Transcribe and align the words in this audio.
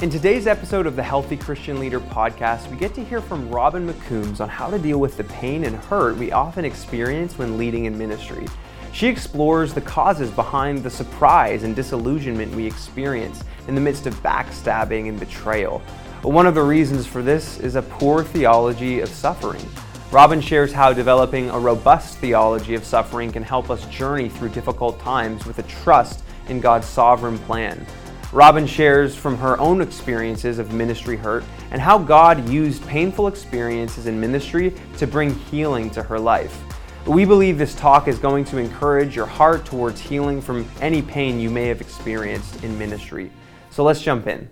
In 0.00 0.10
today's 0.10 0.46
episode 0.46 0.86
of 0.86 0.94
the 0.94 1.02
Healthy 1.02 1.36
Christian 1.36 1.80
Leader 1.80 1.98
podcast, 1.98 2.70
we 2.70 2.76
get 2.76 2.94
to 2.94 3.02
hear 3.02 3.20
from 3.20 3.50
Robin 3.50 3.84
McCoombs 3.84 4.40
on 4.40 4.48
how 4.48 4.70
to 4.70 4.78
deal 4.78 4.98
with 4.98 5.16
the 5.16 5.24
pain 5.24 5.64
and 5.64 5.74
hurt 5.74 6.16
we 6.16 6.30
often 6.30 6.64
experience 6.64 7.36
when 7.36 7.58
leading 7.58 7.86
in 7.86 7.98
ministry. 7.98 8.46
She 8.92 9.08
explores 9.08 9.74
the 9.74 9.80
causes 9.80 10.30
behind 10.30 10.84
the 10.84 10.90
surprise 10.90 11.64
and 11.64 11.74
disillusionment 11.74 12.54
we 12.54 12.64
experience 12.64 13.42
in 13.66 13.74
the 13.74 13.80
midst 13.80 14.06
of 14.06 14.14
backstabbing 14.22 15.08
and 15.08 15.18
betrayal. 15.18 15.80
One 16.22 16.46
of 16.46 16.54
the 16.54 16.62
reasons 16.62 17.04
for 17.04 17.20
this 17.20 17.58
is 17.58 17.74
a 17.74 17.82
poor 17.82 18.22
theology 18.22 19.00
of 19.00 19.08
suffering. 19.08 19.66
Robin 20.12 20.40
shares 20.40 20.72
how 20.72 20.92
developing 20.92 21.50
a 21.50 21.58
robust 21.58 22.18
theology 22.18 22.76
of 22.76 22.84
suffering 22.84 23.32
can 23.32 23.42
help 23.42 23.68
us 23.68 23.84
journey 23.86 24.28
through 24.28 24.50
difficult 24.50 25.00
times 25.00 25.44
with 25.44 25.58
a 25.58 25.64
trust 25.64 26.22
in 26.48 26.60
God's 26.60 26.86
sovereign 26.86 27.38
plan. 27.40 27.84
Robin 28.32 28.66
shares 28.66 29.16
from 29.16 29.38
her 29.38 29.58
own 29.58 29.80
experiences 29.80 30.58
of 30.58 30.74
ministry 30.74 31.16
hurt 31.16 31.44
and 31.70 31.80
how 31.80 31.96
God 31.96 32.46
used 32.46 32.86
painful 32.86 33.26
experiences 33.26 34.06
in 34.06 34.20
ministry 34.20 34.74
to 34.98 35.06
bring 35.06 35.34
healing 35.34 35.88
to 35.90 36.02
her 36.02 36.18
life. 36.18 36.62
We 37.06 37.24
believe 37.24 37.56
this 37.56 37.74
talk 37.74 38.06
is 38.06 38.18
going 38.18 38.44
to 38.46 38.58
encourage 38.58 39.16
your 39.16 39.24
heart 39.24 39.64
towards 39.64 39.98
healing 39.98 40.42
from 40.42 40.68
any 40.82 41.00
pain 41.00 41.40
you 41.40 41.48
may 41.48 41.68
have 41.68 41.80
experienced 41.80 42.62
in 42.62 42.78
ministry. 42.78 43.30
So 43.70 43.82
let's 43.82 44.02
jump 44.02 44.26
in. 44.26 44.50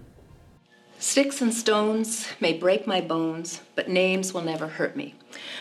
Sticks 0.99 1.43
and 1.43 1.53
stones 1.53 2.29
may 2.41 2.55
break 2.55 2.87
my 2.87 3.03
bones, 3.03 3.61
but 3.75 3.91
names 3.91 4.33
will 4.33 4.41
never 4.41 4.69
hurt 4.69 4.97
me. 4.97 5.17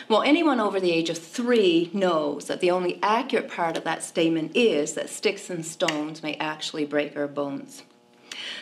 Well, 0.08 0.22
anyone 0.22 0.58
over 0.58 0.80
the 0.80 0.90
age 0.90 1.10
of 1.10 1.18
three 1.18 1.90
knows 1.92 2.46
that 2.46 2.60
the 2.60 2.70
only 2.70 2.98
accurate 3.02 3.50
part 3.50 3.76
of 3.76 3.84
that 3.84 4.02
statement 4.02 4.52
is 4.56 4.94
that 4.94 5.10
sticks 5.10 5.50
and 5.50 5.66
stones 5.66 6.22
may 6.22 6.36
actually 6.36 6.86
break 6.86 7.14
our 7.14 7.28
bones. 7.28 7.82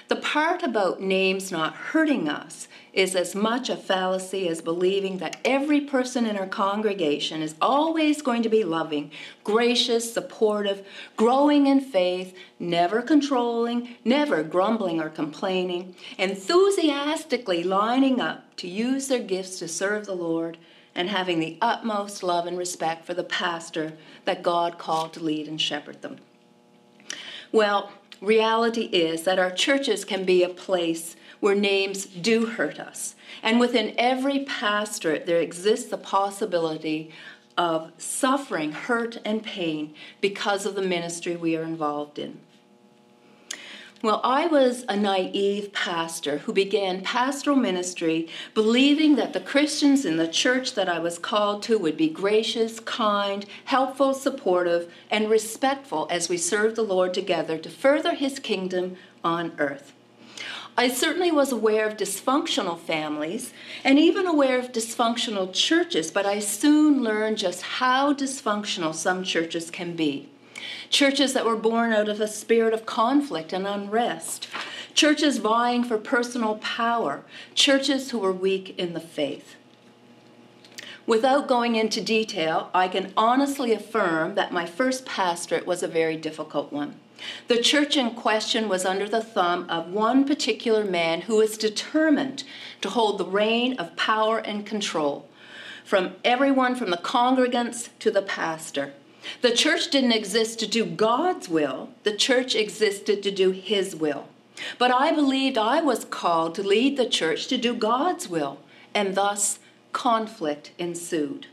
The 0.08 0.16
part 0.16 0.62
about 0.62 1.00
names 1.00 1.50
not 1.50 1.74
hurting 1.74 2.28
us 2.28 2.68
is 2.92 3.16
as 3.16 3.34
much 3.34 3.68
a 3.68 3.76
fallacy 3.76 4.48
as 4.48 4.60
believing 4.60 5.18
that 5.18 5.38
every 5.44 5.80
person 5.80 6.26
in 6.26 6.36
our 6.36 6.46
congregation 6.46 7.42
is 7.42 7.56
always 7.60 8.22
going 8.22 8.42
to 8.42 8.48
be 8.48 8.62
loving, 8.62 9.10
gracious, 9.42 10.12
supportive, 10.12 10.86
growing 11.16 11.66
in 11.66 11.80
faith, 11.80 12.36
never 12.58 13.02
controlling, 13.02 13.96
never 14.04 14.42
grumbling 14.42 15.00
or 15.00 15.08
complaining, 15.08 15.94
enthusiastically 16.18 17.64
lining 17.64 18.20
up 18.20 18.54
to 18.56 18.68
use 18.68 19.08
their 19.08 19.22
gifts 19.22 19.58
to 19.58 19.66
serve 19.66 20.06
the 20.06 20.14
Lord, 20.14 20.58
and 20.94 21.08
having 21.08 21.40
the 21.40 21.58
utmost 21.60 22.22
love 22.22 22.46
and 22.46 22.56
respect 22.56 23.04
for 23.04 23.14
the 23.14 23.24
pastor 23.24 23.94
that 24.24 24.42
God 24.44 24.78
called 24.78 25.12
to 25.14 25.20
lead 25.20 25.48
and 25.48 25.60
shepherd 25.60 26.02
them. 26.02 26.18
Well, 27.50 27.90
reality 28.24 28.82
is 28.86 29.22
that 29.22 29.38
our 29.38 29.50
churches 29.50 30.04
can 30.04 30.24
be 30.24 30.42
a 30.42 30.48
place 30.48 31.16
where 31.40 31.54
names 31.54 32.06
do 32.06 32.46
hurt 32.46 32.80
us. 32.80 33.14
And 33.42 33.60
within 33.60 33.94
every 33.98 34.44
pastorate, 34.44 35.26
there 35.26 35.40
exists 35.40 35.90
the 35.90 35.98
possibility 35.98 37.12
of 37.56 37.92
suffering, 37.98 38.72
hurt, 38.72 39.18
and 39.24 39.42
pain 39.42 39.94
because 40.20 40.66
of 40.66 40.74
the 40.74 40.82
ministry 40.82 41.36
we 41.36 41.56
are 41.56 41.62
involved 41.62 42.18
in. 42.18 42.38
Well, 44.04 44.20
I 44.22 44.48
was 44.48 44.84
a 44.86 44.98
naive 44.98 45.72
pastor 45.72 46.36
who 46.36 46.52
began 46.52 47.00
pastoral 47.00 47.56
ministry 47.56 48.28
believing 48.52 49.16
that 49.16 49.32
the 49.32 49.40
Christians 49.40 50.04
in 50.04 50.18
the 50.18 50.28
church 50.28 50.74
that 50.74 50.90
I 50.90 50.98
was 50.98 51.18
called 51.18 51.62
to 51.62 51.78
would 51.78 51.96
be 51.96 52.10
gracious, 52.10 52.80
kind, 52.80 53.46
helpful, 53.64 54.12
supportive, 54.12 54.92
and 55.10 55.30
respectful 55.30 56.06
as 56.10 56.28
we 56.28 56.36
served 56.36 56.76
the 56.76 56.82
Lord 56.82 57.14
together 57.14 57.56
to 57.56 57.70
further 57.70 58.12
His 58.12 58.38
kingdom 58.38 58.98
on 59.24 59.52
earth. 59.56 59.94
I 60.76 60.88
certainly 60.88 61.32
was 61.32 61.50
aware 61.50 61.88
of 61.88 61.96
dysfunctional 61.96 62.78
families 62.78 63.54
and 63.84 63.98
even 63.98 64.26
aware 64.26 64.58
of 64.58 64.72
dysfunctional 64.72 65.50
churches, 65.50 66.10
but 66.10 66.26
I 66.26 66.40
soon 66.40 67.02
learned 67.02 67.38
just 67.38 67.62
how 67.62 68.12
dysfunctional 68.12 68.94
some 68.94 69.24
churches 69.24 69.70
can 69.70 69.96
be 69.96 70.28
churches 70.90 71.32
that 71.32 71.44
were 71.44 71.56
born 71.56 71.92
out 71.92 72.08
of 72.08 72.20
a 72.20 72.28
spirit 72.28 72.74
of 72.74 72.86
conflict 72.86 73.52
and 73.52 73.66
unrest, 73.66 74.48
churches 74.94 75.38
vying 75.38 75.84
for 75.84 75.98
personal 75.98 76.56
power, 76.56 77.24
churches 77.54 78.10
who 78.10 78.18
were 78.18 78.32
weak 78.32 78.78
in 78.78 78.92
the 78.92 79.00
faith. 79.00 79.56
Without 81.06 81.46
going 81.46 81.76
into 81.76 82.00
detail, 82.00 82.70
I 82.72 82.88
can 82.88 83.12
honestly 83.16 83.72
affirm 83.72 84.36
that 84.36 84.52
my 84.52 84.64
first 84.64 85.04
pastorate 85.04 85.66
was 85.66 85.82
a 85.82 85.88
very 85.88 86.16
difficult 86.16 86.72
one. 86.72 86.94
The 87.48 87.60
church 87.60 87.96
in 87.96 88.14
question 88.14 88.68
was 88.68 88.84
under 88.84 89.08
the 89.08 89.22
thumb 89.22 89.66
of 89.68 89.92
one 89.92 90.24
particular 90.24 90.84
man 90.84 91.22
who 91.22 91.36
was 91.36 91.58
determined 91.58 92.44
to 92.80 92.90
hold 92.90 93.18
the 93.18 93.26
reign 93.26 93.78
of 93.78 93.96
power 93.96 94.38
and 94.38 94.66
control 94.66 95.28
from 95.84 96.14
everyone 96.24 96.74
from 96.74 96.90
the 96.90 96.96
congregants 96.96 97.90
to 97.98 98.10
the 98.10 98.22
pastor. 98.22 98.94
The 99.40 99.52
church 99.52 99.90
didn't 99.90 100.12
exist 100.12 100.58
to 100.60 100.66
do 100.66 100.84
God's 100.84 101.48
will, 101.48 101.90
the 102.02 102.16
church 102.16 102.54
existed 102.54 103.22
to 103.22 103.30
do 103.30 103.50
His 103.50 103.94
will. 103.94 104.28
But 104.78 104.92
I 104.92 105.12
believed 105.12 105.58
I 105.58 105.80
was 105.80 106.04
called 106.04 106.54
to 106.54 106.62
lead 106.62 106.96
the 106.96 107.08
church 107.08 107.46
to 107.48 107.58
do 107.58 107.74
God's 107.74 108.28
will, 108.28 108.60
and 108.94 109.14
thus 109.14 109.58
conflict 109.92 110.72
ensued. 110.78 111.46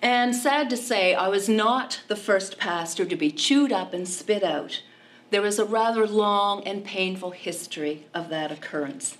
And 0.00 0.34
sad 0.34 0.70
to 0.70 0.76
say, 0.76 1.14
I 1.14 1.28
was 1.28 1.48
not 1.48 2.02
the 2.08 2.16
first 2.16 2.58
pastor 2.58 3.04
to 3.04 3.16
be 3.16 3.32
chewed 3.32 3.72
up 3.72 3.92
and 3.92 4.06
spit 4.06 4.44
out. 4.44 4.82
There 5.30 5.44
is 5.44 5.58
a 5.58 5.64
rather 5.64 6.06
long 6.06 6.62
and 6.64 6.84
painful 6.84 7.32
history 7.32 8.06
of 8.14 8.28
that 8.28 8.52
occurrence. 8.52 9.18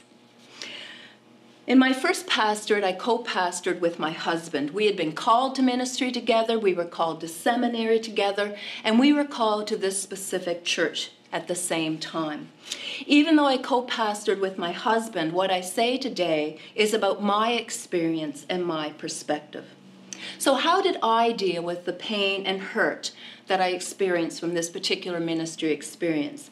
In 1.69 1.79
my 1.79 1.93
first 1.93 2.27
pastorate, 2.27 2.83
I 2.83 2.95
co 2.95 3.19
pastored 3.19 3.81
with 3.81 3.99
my 3.99 4.13
husband. 4.13 4.71
We 4.71 4.87
had 4.87 4.97
been 4.97 5.13
called 5.13 5.55
to 5.57 5.63
ministry 5.63 6.11
together, 6.11 6.59
we 6.59 6.73
were 6.73 6.87
called 6.87 7.21
to 7.21 7.29
seminary 7.29 8.01
together, 8.01 8.57
and 8.83 8.99
we 8.99 9.13
were 9.13 9.27
called 9.27 9.67
to 9.67 9.77
this 9.77 10.01
specific 10.03 10.65
church 10.65 11.11
at 11.31 11.47
the 11.47 11.55
same 11.55 11.99
time. 11.99 12.49
Even 13.05 13.37
though 13.37 13.45
I 13.45 13.59
co 13.59 13.83
pastored 13.83 14.41
with 14.41 14.57
my 14.57 14.73
husband, 14.73 15.35
what 15.35 15.51
I 15.51 15.61
say 15.61 15.99
today 15.99 16.59
is 16.75 16.95
about 16.95 17.23
my 17.23 17.53
experience 17.53 18.47
and 18.49 18.65
my 18.65 18.89
perspective. 18.93 19.67
So, 20.39 20.55
how 20.55 20.81
did 20.81 20.97
I 21.03 21.33
deal 21.33 21.63
with 21.63 21.85
the 21.85 21.93
pain 21.93 22.47
and 22.47 22.63
hurt 22.63 23.13
that 23.47 23.61
I 23.61 23.73
experienced 23.73 24.41
from 24.41 24.55
this 24.55 24.71
particular 24.71 25.21
ministry 25.21 25.73
experience? 25.73 26.49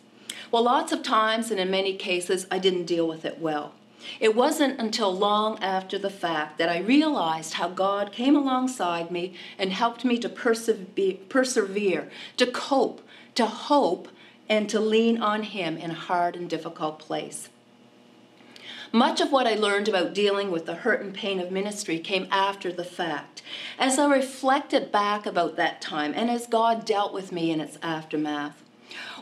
Well, 0.51 0.65
lots 0.65 0.93
of 0.93 1.03
times 1.03 1.51
and 1.51 1.59
in 1.59 1.71
many 1.71 1.97
cases, 1.97 2.47
I 2.51 2.59
didn't 2.59 2.85
deal 2.85 3.09
with 3.09 3.25
it 3.25 3.39
well. 3.39 3.73
It 4.21 4.35
wasn't 4.35 4.81
until 4.81 5.13
long 5.13 5.63
after 5.63 5.99
the 5.99 6.11
fact 6.11 6.59
that 6.59 6.69
I 6.69 6.79
realized 6.79 7.55
how 7.55 7.69
God 7.69 8.13
came 8.13 8.37
alongside 8.37 9.11
me 9.11 9.35
and 9.59 9.73
helped 9.73 10.05
me 10.05 10.19
to 10.19 10.29
persevere, 10.29 12.11
to 12.37 12.47
cope, 12.47 13.03
to 13.35 13.47
hope, 13.47 14.09
and 14.49 14.69
to 14.71 14.81
lean 14.81 15.21
on 15.21 15.43
Him 15.43 15.77
in 15.77 15.91
a 15.91 15.95
hard 15.95 16.37
and 16.37 16.49
difficult 16.49 16.99
place. 16.99 17.49
Much 18.93 19.21
of 19.21 19.33
what 19.33 19.47
I 19.47 19.55
learned 19.55 19.89
about 19.89 20.15
dealing 20.15 20.51
with 20.51 20.67
the 20.67 20.77
hurt 20.77 21.03
and 21.03 21.13
pain 21.13 21.41
of 21.41 21.51
ministry 21.51 21.99
came 21.99 22.29
after 22.31 22.73
the 22.73 22.85
fact. 22.85 23.43
As 23.79 23.99
I 23.99 24.09
reflected 24.09 24.93
back 24.93 25.27
about 25.27 25.57
that 25.57 25.81
time 25.81 26.13
and 26.15 26.31
as 26.31 26.47
God 26.47 26.85
dealt 26.85 27.13
with 27.13 27.33
me 27.33 27.51
in 27.51 27.61
its 27.61 27.79
aftermath, 27.83 28.63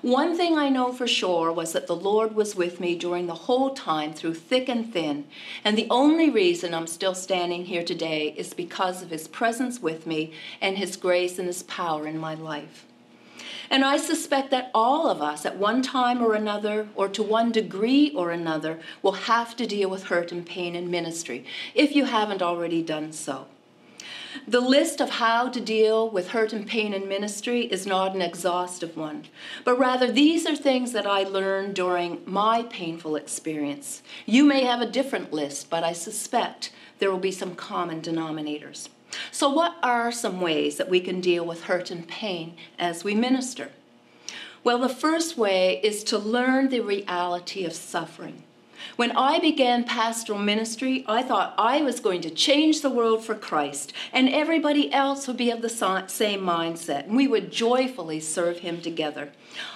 one 0.03 0.37
thing 0.37 0.59
I 0.59 0.69
know 0.69 0.93
for 0.93 1.07
sure 1.07 1.51
was 1.51 1.73
that 1.73 1.87
the 1.87 1.97
Lord 1.97 2.35
was 2.35 2.55
with 2.55 2.79
me 2.79 2.95
during 2.95 3.27
the 3.27 3.35
whole 3.35 3.71
time 3.75 4.13
through 4.13 4.35
thick 4.35 4.69
and 4.69 4.93
thin, 4.93 5.25
and 5.65 5.79
the 5.79 5.87
only 5.89 6.29
reason 6.29 6.75
I'm 6.75 6.87
still 6.87 7.15
standing 7.15 7.65
here 7.65 7.83
today 7.83 8.35
is 8.37 8.53
because 8.53 9.03
of 9.03 9.11
His 9.11 9.29
presence 9.29 9.81
with 9.81 10.07
me 10.07 10.33
and 10.61 10.77
His 10.77 10.97
grace 10.97 11.39
and 11.39 11.47
His 11.47 11.63
power 11.63 12.07
in 12.07 12.19
my 12.19 12.35
life. 12.35 12.85
And 13.71 13.85
I 13.85 13.97
suspect 13.97 14.51
that 14.51 14.71
all 14.75 15.09
of 15.09 15.23
us, 15.23 15.47
at 15.47 15.57
one 15.57 15.81
time 15.81 16.23
or 16.23 16.35
another, 16.35 16.89
or 16.95 17.09
to 17.09 17.23
one 17.23 17.51
degree 17.51 18.13
or 18.15 18.31
another, 18.31 18.81
will 19.03 19.13
have 19.13 19.57
to 19.57 19.67
deal 19.67 19.89
with 19.89 20.05
hurt 20.05 20.33
and 20.33 20.45
pain 20.45 20.75
in 20.75 20.91
ministry, 20.91 21.47
if 21.75 21.97
you 21.97 22.05
haven't 22.05 22.43
already 22.43 22.83
done 22.83 23.13
so. 23.13 23.47
The 24.47 24.61
list 24.61 25.01
of 25.01 25.11
how 25.11 25.49
to 25.49 25.61
deal 25.61 26.11
with 26.11 26.29
hurt 26.29 26.53
and 26.53 26.67
pain 26.67 26.93
in 26.93 27.09
ministry 27.09 27.63
is 27.63 27.87
not 27.87 28.15
an 28.15 28.23
exhaustive 28.23 28.97
one, 28.97 29.27
but 29.65 29.79
rather 29.79 30.11
these 30.11 30.47
are 30.47 30.57
things 30.57 30.93
that 30.93 31.07
I 31.07 31.23
learned 31.23 31.75
during 31.75 32.23
my 32.27 32.65
painful 32.65 33.17
experience. 33.17 34.03
You 34.27 34.45
may 34.45 34.65
have 34.65 34.81
a 34.81 34.91
different 34.91 35.33
list, 35.33 35.71
but 35.71 35.85
I 35.85 35.93
suspect 35.93 36.73
there 36.99 37.11
will 37.11 37.19
be 37.19 37.33
some 37.33 37.55
common 37.55 38.01
denominators. 38.01 38.89
So, 39.31 39.49
what 39.49 39.77
are 39.83 40.11
some 40.11 40.41
ways 40.41 40.77
that 40.77 40.89
we 40.89 41.01
can 41.01 41.21
deal 41.21 41.45
with 41.45 41.65
hurt 41.65 41.91
and 41.91 42.07
pain 42.07 42.57
as 42.79 43.05
we 43.05 43.15
minister? 43.15 43.71
Well, 44.65 44.79
the 44.79 44.89
first 44.89 45.37
way 45.37 45.81
is 45.83 46.03
to 46.05 46.19
learn 46.19 46.71
the 46.71 46.81
reality 46.81 47.65
of 47.65 47.75
suffering. 47.75 48.43
When 48.97 49.13
I 49.17 49.39
began 49.39 49.85
pastoral 49.85 50.39
ministry, 50.39 51.05
I 51.07 51.23
thought 51.23 51.55
I 51.59 51.83
was 51.83 52.01
going 52.01 52.21
to 52.23 52.31
change 52.31 52.81
the 52.81 52.91
world 52.91 53.25
for 53.25 53.35
Christ, 53.35 53.93
and 54.13 54.29
everybody 54.29 54.93
else 54.93 55.27
would 55.27 55.37
be 55.37 55.51
of 55.51 55.63
the 55.63 55.69
same 55.69 56.41
mindset, 56.41 57.07
and 57.07 57.17
we 57.17 57.27
would 57.27 57.51
joyfully 57.51 58.21
serve 58.21 58.59
Him 58.59 58.81
together. 58.81 59.31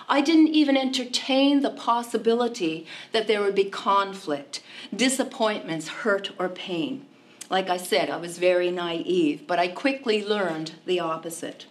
I 0.09 0.21
didn't 0.21 0.49
even 0.49 0.77
entertain 0.77 1.61
the 1.61 1.71
possibility 1.71 2.87
that 3.13 3.27
there 3.27 3.43
would 3.43 3.55
be 3.55 3.65
conflict, 3.65 4.63
disappointments, 4.95 5.89
hurt, 5.89 6.31
or 6.39 6.49
pain. 6.49 7.07
Like 7.51 7.71
I 7.71 7.79
said, 7.79 8.11
I 8.11 8.19
was 8.19 8.39
very 8.39 8.71
naive, 8.71 9.47
but 9.47 9.59
I 9.59 9.69
quickly 9.69 10.25
learned 10.25 10.73
the 10.85 11.01
opposite. 11.01 11.67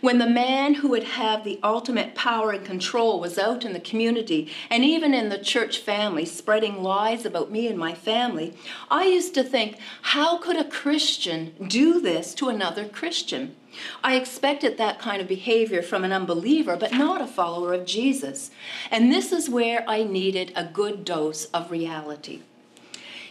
When 0.00 0.18
the 0.18 0.26
man 0.26 0.74
who 0.74 0.88
would 0.88 1.04
have 1.04 1.44
the 1.44 1.58
ultimate 1.62 2.14
power 2.14 2.52
and 2.52 2.64
control 2.64 3.20
was 3.20 3.38
out 3.38 3.64
in 3.64 3.72
the 3.72 3.80
community 3.80 4.50
and 4.70 4.84
even 4.84 5.14
in 5.14 5.28
the 5.28 5.38
church 5.38 5.78
family 5.78 6.24
spreading 6.24 6.82
lies 6.82 7.24
about 7.24 7.50
me 7.50 7.66
and 7.66 7.78
my 7.78 7.94
family, 7.94 8.54
I 8.90 9.06
used 9.06 9.34
to 9.34 9.44
think, 9.44 9.78
how 10.02 10.38
could 10.38 10.56
a 10.56 10.68
Christian 10.68 11.54
do 11.68 12.00
this 12.00 12.34
to 12.34 12.48
another 12.48 12.86
Christian? 12.86 13.56
I 14.02 14.16
expected 14.16 14.78
that 14.78 14.98
kind 14.98 15.20
of 15.20 15.28
behavior 15.28 15.82
from 15.82 16.04
an 16.04 16.12
unbeliever, 16.12 16.76
but 16.76 16.92
not 16.92 17.20
a 17.20 17.26
follower 17.26 17.74
of 17.74 17.86
Jesus. 17.86 18.50
And 18.90 19.12
this 19.12 19.32
is 19.32 19.50
where 19.50 19.84
I 19.88 20.04
needed 20.04 20.52
a 20.54 20.64
good 20.64 21.04
dose 21.04 21.46
of 21.46 21.70
reality. 21.70 22.42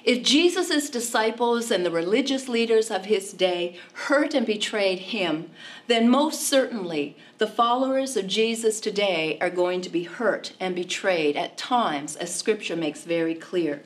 If 0.04 0.22
Jesus' 0.22 0.90
disciples 0.90 1.72
and 1.72 1.86
the 1.86 1.92
religious 1.92 2.50
leaders 2.50 2.92
of 2.92 3.06
his 3.06 3.32
day 3.32 3.78
hurt 3.94 4.34
and 4.34 4.46
betrayed 4.46 5.00
him, 5.00 5.50
then 5.88 6.10
most 6.10 6.42
certainly 6.42 7.16
the 7.38 7.48
followers 7.48 8.18
of 8.18 8.28
Jesus 8.28 8.82
today 8.82 9.38
are 9.40 9.50
going 9.50 9.80
to 9.80 9.90
be 9.90 10.04
hurt 10.04 10.54
and 10.60 10.76
betrayed 10.76 11.38
at 11.38 11.58
times, 11.58 12.18
as 12.18 12.36
Scripture 12.36 12.76
makes 12.76 13.06
very 13.06 13.34
clear. 13.34 13.82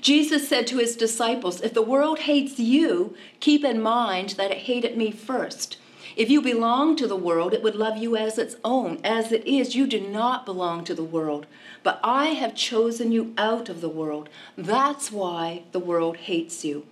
Jesus 0.00 0.48
said 0.48 0.68
to 0.68 0.78
his 0.78 0.94
disciples, 0.94 1.60
If 1.60 1.74
the 1.74 1.82
world 1.82 2.20
hates 2.20 2.60
you, 2.60 3.16
keep 3.40 3.64
in 3.64 3.82
mind 3.82 4.30
that 4.30 4.52
it 4.52 4.58
hated 4.58 4.96
me 4.96 5.10
first. 5.10 5.76
If 6.16 6.30
you 6.30 6.42
belong 6.42 6.96
to 6.96 7.06
the 7.06 7.16
world, 7.16 7.54
it 7.54 7.62
would 7.62 7.74
love 7.74 7.96
you 7.96 8.16
as 8.16 8.38
its 8.38 8.56
own. 8.64 9.00
As 9.02 9.32
it 9.32 9.46
is, 9.46 9.74
you 9.74 9.86
do 9.86 10.00
not 10.00 10.44
belong 10.44 10.84
to 10.84 10.94
the 10.94 11.04
world, 11.04 11.46
but 11.82 12.00
I 12.02 12.26
have 12.26 12.54
chosen 12.54 13.12
you 13.12 13.32
out 13.38 13.68
of 13.68 13.80
the 13.80 13.88
world. 13.88 14.28
That's 14.56 15.10
why 15.10 15.62
the 15.72 15.80
world 15.80 16.16
hates 16.18 16.64
you. 16.64 16.86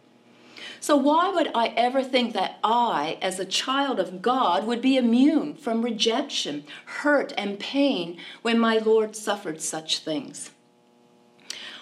So, 0.79 0.97
why 0.97 1.31
would 1.31 1.51
I 1.55 1.69
ever 1.69 2.03
think 2.03 2.33
that 2.33 2.59
I, 2.65 3.19
as 3.21 3.39
a 3.39 3.45
child 3.45 4.01
of 4.01 4.23
God, 4.23 4.67
would 4.67 4.81
be 4.81 4.97
immune 4.97 5.55
from 5.55 5.83
rejection, 5.83 6.65
hurt, 6.87 7.33
and 7.37 7.59
pain 7.59 8.19
when 8.43 8.59
my 8.59 8.79
Lord 8.79 9.15
suffered 9.15 9.61
such 9.61 9.99
things? 9.99 10.51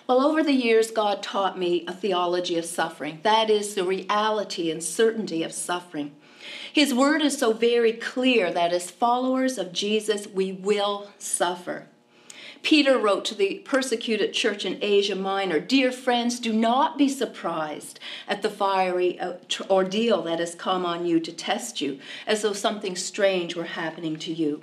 Well, 0.09 0.25
over 0.25 0.43
the 0.43 0.53
years, 0.53 0.91
God 0.91 1.23
taught 1.23 1.59
me 1.59 1.85
a 1.87 1.93
theology 1.93 2.57
of 2.57 2.65
suffering. 2.65 3.21
That 3.23 3.51
is 3.51 3.75
the 3.75 3.85
reality 3.85 4.71
and 4.71 4.83
certainty 4.83 5.43
of 5.43 5.53
suffering. 5.53 6.17
His 6.73 6.95
word 6.95 7.23
is 7.23 7.39
so 7.39 7.53
very 7.53 7.93
clear 7.93 8.53
that 8.53 8.73
as 8.73 8.91
followers 8.91 9.59
of 9.59 9.73
Jesus, 9.73 10.27
we 10.27 10.53
will 10.53 11.11
suffer. 11.19 11.87
Peter 12.63 12.99
wrote 12.99 13.25
to 13.25 13.35
the 13.35 13.61
persecuted 13.61 14.33
church 14.33 14.65
in 14.65 14.79
Asia 14.83 15.15
Minor 15.15 15.61
Dear 15.61 15.93
friends, 15.93 16.41
do 16.41 16.53
not 16.53 16.99
be 16.99 17.09
surprised 17.09 18.01
at 18.27 18.43
the 18.43 18.51
fiery 18.51 19.19
uh, 19.21 19.35
ordeal 19.71 20.23
that 20.23 20.41
has 20.41 20.55
come 20.55 20.85
on 20.85 21.07
you 21.07 21.21
to 21.21 21.33
test 21.33 21.81
you, 21.81 21.99
as 22.27 22.43
though 22.43 22.53
something 22.53 22.97
strange 22.97 23.55
were 23.55 23.65
happening 23.65 24.17
to 24.19 24.33
you. 24.33 24.63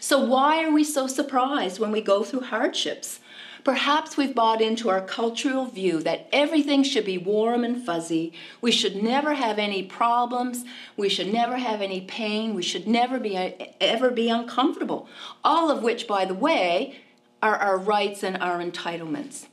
So, 0.00 0.18
why 0.22 0.64
are 0.64 0.70
we 0.70 0.84
so 0.84 1.06
surprised 1.06 1.80
when 1.80 1.90
we 1.90 2.00
go 2.00 2.22
through 2.22 2.42
hardships? 2.42 3.20
Perhaps 3.68 4.16
we've 4.16 4.34
bought 4.34 4.62
into 4.62 4.88
our 4.88 5.02
cultural 5.02 5.66
view 5.66 6.02
that 6.02 6.26
everything 6.32 6.82
should 6.82 7.04
be 7.04 7.18
warm 7.18 7.64
and 7.64 7.84
fuzzy. 7.84 8.32
We 8.62 8.72
should 8.72 8.96
never 9.02 9.34
have 9.34 9.58
any 9.58 9.82
problems. 9.82 10.64
We 10.96 11.10
should 11.10 11.30
never 11.30 11.58
have 11.58 11.82
any 11.82 12.00
pain. 12.00 12.54
We 12.54 12.62
should 12.62 12.88
never 12.88 13.20
be 13.20 13.36
uh, 13.36 13.50
ever 13.78 14.10
be 14.10 14.30
uncomfortable. 14.30 15.06
All 15.44 15.70
of 15.70 15.82
which, 15.82 16.06
by 16.06 16.24
the 16.24 16.32
way, 16.32 16.96
are 17.42 17.56
our 17.56 17.76
rights 17.76 18.22
and 18.22 18.38
our 18.38 18.58
entitlements. 18.58 19.48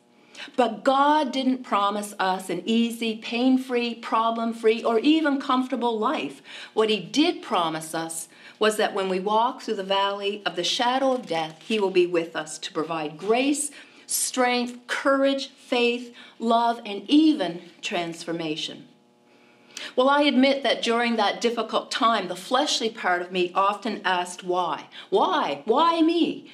But 0.56 0.86
God 0.86 1.34
didn't 1.34 1.64
promise 1.64 2.14
us 2.18 2.50
an 2.50 2.64
easy, 2.66 3.18
pain 3.18 3.58
free, 3.58 3.96
problem 3.96 4.54
free, 4.54 4.82
or 4.82 4.98
even 5.00 5.42
comfortable 5.42 6.00
life. 6.00 6.42
What 6.74 6.90
He 6.90 7.02
did 7.02 7.42
promise 7.42 7.94
us 7.94 8.30
was 8.60 8.78
that 8.78 8.94
when 8.94 9.10
we 9.10 9.20
walk 9.20 9.62
through 9.62 9.76
the 9.76 9.84
valley 9.84 10.42
of 10.46 10.56
the 10.56 10.64
shadow 10.64 11.12
of 11.12 11.28
death, 11.28 11.62
He 11.62 11.82
will 11.82 11.92
be 11.92 12.08
with 12.08 12.34
us 12.34 12.58
to 12.60 12.72
provide 12.72 13.18
grace, 13.18 13.72
strength, 14.08 14.88
courage, 14.88 15.50
faith, 15.50 16.14
love, 16.40 16.82
and 16.86 17.10
even 17.10 17.62
transformation. 17.82 18.88
Well, 19.96 20.10
I 20.10 20.22
admit 20.24 20.64
that 20.64 20.82
during 20.82 21.16
that 21.16 21.42
difficult 21.42 21.92
time, 21.92 22.28
the 22.28 22.36
fleshly 22.36 22.90
part 22.90 23.22
of 23.22 23.32
me 23.32 23.52
often 23.54 24.02
asked 24.06 24.44
why. 24.44 24.86
Why? 25.10 25.62
Why 25.66 26.02
me? 26.02 26.52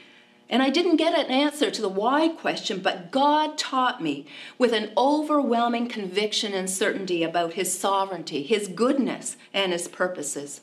And 0.50 0.62
I 0.62 0.70
didn't 0.70 0.98
get 0.98 1.18
an 1.18 1.32
answer 1.32 1.72
to 1.72 1.82
the 1.82 1.88
why 1.88 2.28
question, 2.28 2.82
but 2.82 3.10
God 3.10 3.58
taught 3.58 4.04
me 4.04 4.28
with 4.58 4.74
an 4.74 4.92
overwhelming 4.98 5.88
conviction 5.88 6.54
and 6.54 6.70
certainty 6.70 7.24
about 7.24 7.54
His 7.54 7.78
sovereignty, 7.78 8.44
His 8.44 8.68
goodness, 8.68 9.38
and 9.54 9.72
His 9.72 9.88
purposes. 9.88 10.62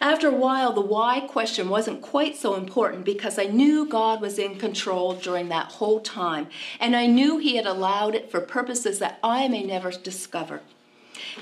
After 0.00 0.28
a 0.28 0.34
while, 0.34 0.72
the 0.72 0.80
why 0.80 1.20
question 1.20 1.68
wasn't 1.68 2.02
quite 2.02 2.36
so 2.36 2.54
important 2.54 3.04
because 3.04 3.38
I 3.38 3.44
knew 3.44 3.86
God 3.86 4.20
was 4.20 4.38
in 4.38 4.56
control 4.56 5.14
during 5.14 5.48
that 5.48 5.72
whole 5.72 6.00
time, 6.00 6.48
and 6.78 6.96
I 6.96 7.06
knew 7.06 7.38
He 7.38 7.56
had 7.56 7.66
allowed 7.66 8.14
it 8.14 8.30
for 8.30 8.40
purposes 8.40 8.98
that 8.98 9.18
I 9.22 9.48
may 9.48 9.62
never 9.62 9.90
discover. 9.90 10.60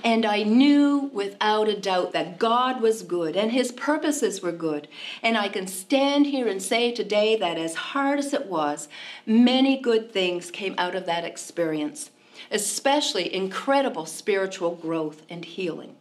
And 0.03 0.25
I 0.25 0.43
knew 0.43 1.11
without 1.13 1.69
a 1.69 1.79
doubt 1.79 2.13
that 2.13 2.39
God 2.39 2.81
was 2.81 3.03
good 3.03 3.37
and 3.37 3.53
His 3.53 3.73
purposes 3.73 4.43
were 4.43 4.53
good. 4.53 4.89
And 5.23 5.37
I 5.37 5.49
can 5.49 5.67
stand 5.67 6.27
here 6.27 6.49
and 6.49 6.63
say 6.63 6.93
today 6.93 7.37
that 7.37 7.59
as 7.59 7.75
hard 7.75 8.19
as 8.19 8.33
it 8.33 8.47
was, 8.47 8.89
many 9.27 9.81
good 9.81 10.13
things 10.13 10.51
came 10.51 10.75
out 10.79 10.95
of 10.95 11.07
that 11.07 11.25
experience, 11.25 12.11
especially 12.51 13.33
incredible 13.33 14.07
spiritual 14.07 14.75
growth 14.75 15.23
and 15.29 15.45
healing. 15.45 15.98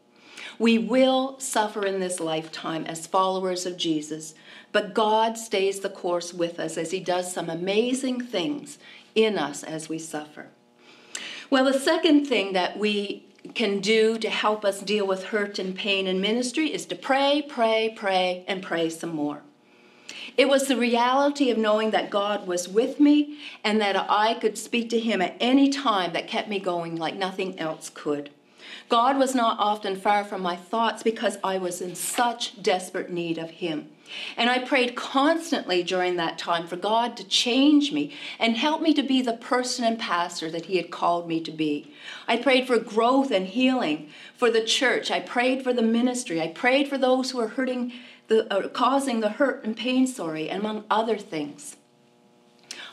We 0.59 0.77
will 0.77 1.39
suffer 1.39 1.85
in 1.85 1.99
this 1.99 2.19
lifetime 2.19 2.85
as 2.85 3.05
followers 3.05 3.65
of 3.65 3.77
Jesus, 3.77 4.33
but 4.71 4.93
God 4.93 5.37
stays 5.37 5.81
the 5.81 5.89
course 5.89 6.33
with 6.33 6.59
us 6.59 6.77
as 6.77 6.91
He 6.91 6.99
does 6.99 7.31
some 7.31 7.49
amazing 7.49 8.21
things 8.21 8.79
in 9.13 9.37
us 9.37 9.63
as 9.63 9.87
we 9.87 9.99
suffer. 9.99 10.47
Well, 11.49 11.65
the 11.65 11.79
second 11.79 12.25
thing 12.25 12.53
that 12.53 12.77
we 12.77 13.25
can 13.53 13.79
do 13.79 14.17
to 14.17 14.29
help 14.29 14.65
us 14.65 14.81
deal 14.81 15.07
with 15.07 15.25
hurt 15.25 15.59
and 15.59 15.75
pain 15.75 16.07
in 16.07 16.19
ministry 16.19 16.73
is 16.73 16.85
to 16.87 16.95
pray, 16.95 17.45
pray, 17.47 17.93
pray, 17.95 18.43
and 18.47 18.61
pray 18.61 18.89
some 18.89 19.15
more. 19.15 19.43
It 20.35 20.49
was 20.49 20.67
the 20.67 20.77
reality 20.77 21.49
of 21.49 21.57
knowing 21.57 21.91
that 21.91 22.09
God 22.09 22.47
was 22.47 22.67
with 22.67 22.99
me 22.99 23.37
and 23.63 23.79
that 23.81 23.95
I 24.09 24.33
could 24.35 24.57
speak 24.57 24.89
to 24.89 24.99
Him 24.99 25.21
at 25.21 25.35
any 25.39 25.69
time 25.69 26.13
that 26.13 26.27
kept 26.27 26.49
me 26.49 26.59
going 26.59 26.95
like 26.95 27.15
nothing 27.15 27.57
else 27.59 27.89
could. 27.93 28.29
God 28.89 29.17
was 29.17 29.35
not 29.35 29.59
often 29.59 29.95
far 29.95 30.23
from 30.23 30.41
my 30.41 30.55
thoughts 30.55 31.03
because 31.03 31.37
I 31.43 31.57
was 31.57 31.81
in 31.81 31.95
such 31.95 32.61
desperate 32.61 33.09
need 33.09 33.37
of 33.37 33.49
Him. 33.49 33.89
And 34.37 34.49
I 34.49 34.59
prayed 34.59 34.95
constantly 34.95 35.83
during 35.83 36.15
that 36.15 36.37
time 36.37 36.67
for 36.67 36.77
God 36.77 37.17
to 37.17 37.27
change 37.27 37.91
me 37.91 38.13
and 38.39 38.55
help 38.55 38.81
me 38.81 38.93
to 38.93 39.03
be 39.03 39.21
the 39.21 39.33
person 39.33 39.83
and 39.83 39.99
pastor 39.99 40.49
that 40.51 40.65
He 40.65 40.77
had 40.77 40.91
called 40.91 41.27
me 41.27 41.41
to 41.41 41.51
be. 41.51 41.93
I 42.27 42.37
prayed 42.37 42.67
for 42.67 42.79
growth 42.79 43.31
and 43.31 43.47
healing 43.47 44.09
for 44.35 44.49
the 44.49 44.63
church. 44.63 45.11
I 45.11 45.19
prayed 45.19 45.63
for 45.63 45.73
the 45.73 45.81
ministry. 45.81 46.41
I 46.41 46.47
prayed 46.47 46.87
for 46.87 46.97
those 46.97 47.31
who 47.31 47.39
were 47.39 47.49
hurting, 47.49 47.91
the, 48.27 48.51
uh, 48.53 48.69
causing 48.69 49.19
the 49.19 49.29
hurt 49.29 49.63
and 49.65 49.75
pain, 49.75 50.07
sorry, 50.07 50.49
among 50.49 50.85
other 50.89 51.17
things. 51.17 51.75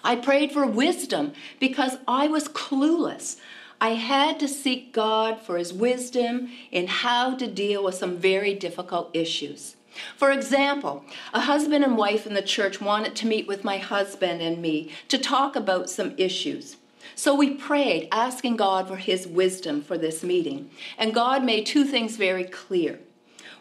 I 0.03 0.17
prayed 0.17 0.53
for 0.53 0.67
wisdom 0.67 1.33
because 1.59 1.97
I 2.07 2.29
was 2.29 2.49
clueless. 2.49 3.37
I 3.81 3.91
had 3.91 4.41
to 4.41 4.49
seek 4.49 4.93
God 4.93 5.41
for 5.41 5.59
His 5.59 5.73
wisdom 5.73 6.51
in 6.71 6.87
how 6.87 7.35
to 7.37 7.47
deal 7.47 7.85
with 7.85 7.95
some 7.95 8.17
very 8.17 8.55
difficult 8.55 9.11
issues. 9.13 9.77
For 10.17 10.31
example, 10.31 11.05
a 11.33 11.41
husband 11.41 11.85
and 11.85 11.97
wife 11.97 12.27
in 12.27 12.35
the 12.35 12.43
church 12.43 12.81
wanted 12.81 13.15
to 13.17 13.27
meet 13.27 13.47
with 13.47 13.65
my 13.65 13.79
husband 13.79 14.43
and 14.43 14.61
me 14.61 14.91
to 15.09 15.19
talk 15.19 15.55
about 15.55 15.91
some 15.91 16.15
issues. 16.17 16.77
So 17.15 17.35
we 17.35 17.55
prayed, 17.55 18.09
asking 18.11 18.57
God 18.57 18.89
for 18.89 18.97
His 18.97 19.27
wisdom 19.27 19.83
for 19.83 19.97
this 19.97 20.23
meeting. 20.23 20.71
And 20.99 21.15
God 21.15 21.45
made 21.45 21.67
two 21.67 21.85
things 21.85 22.17
very 22.17 22.45
clear. 22.45 22.99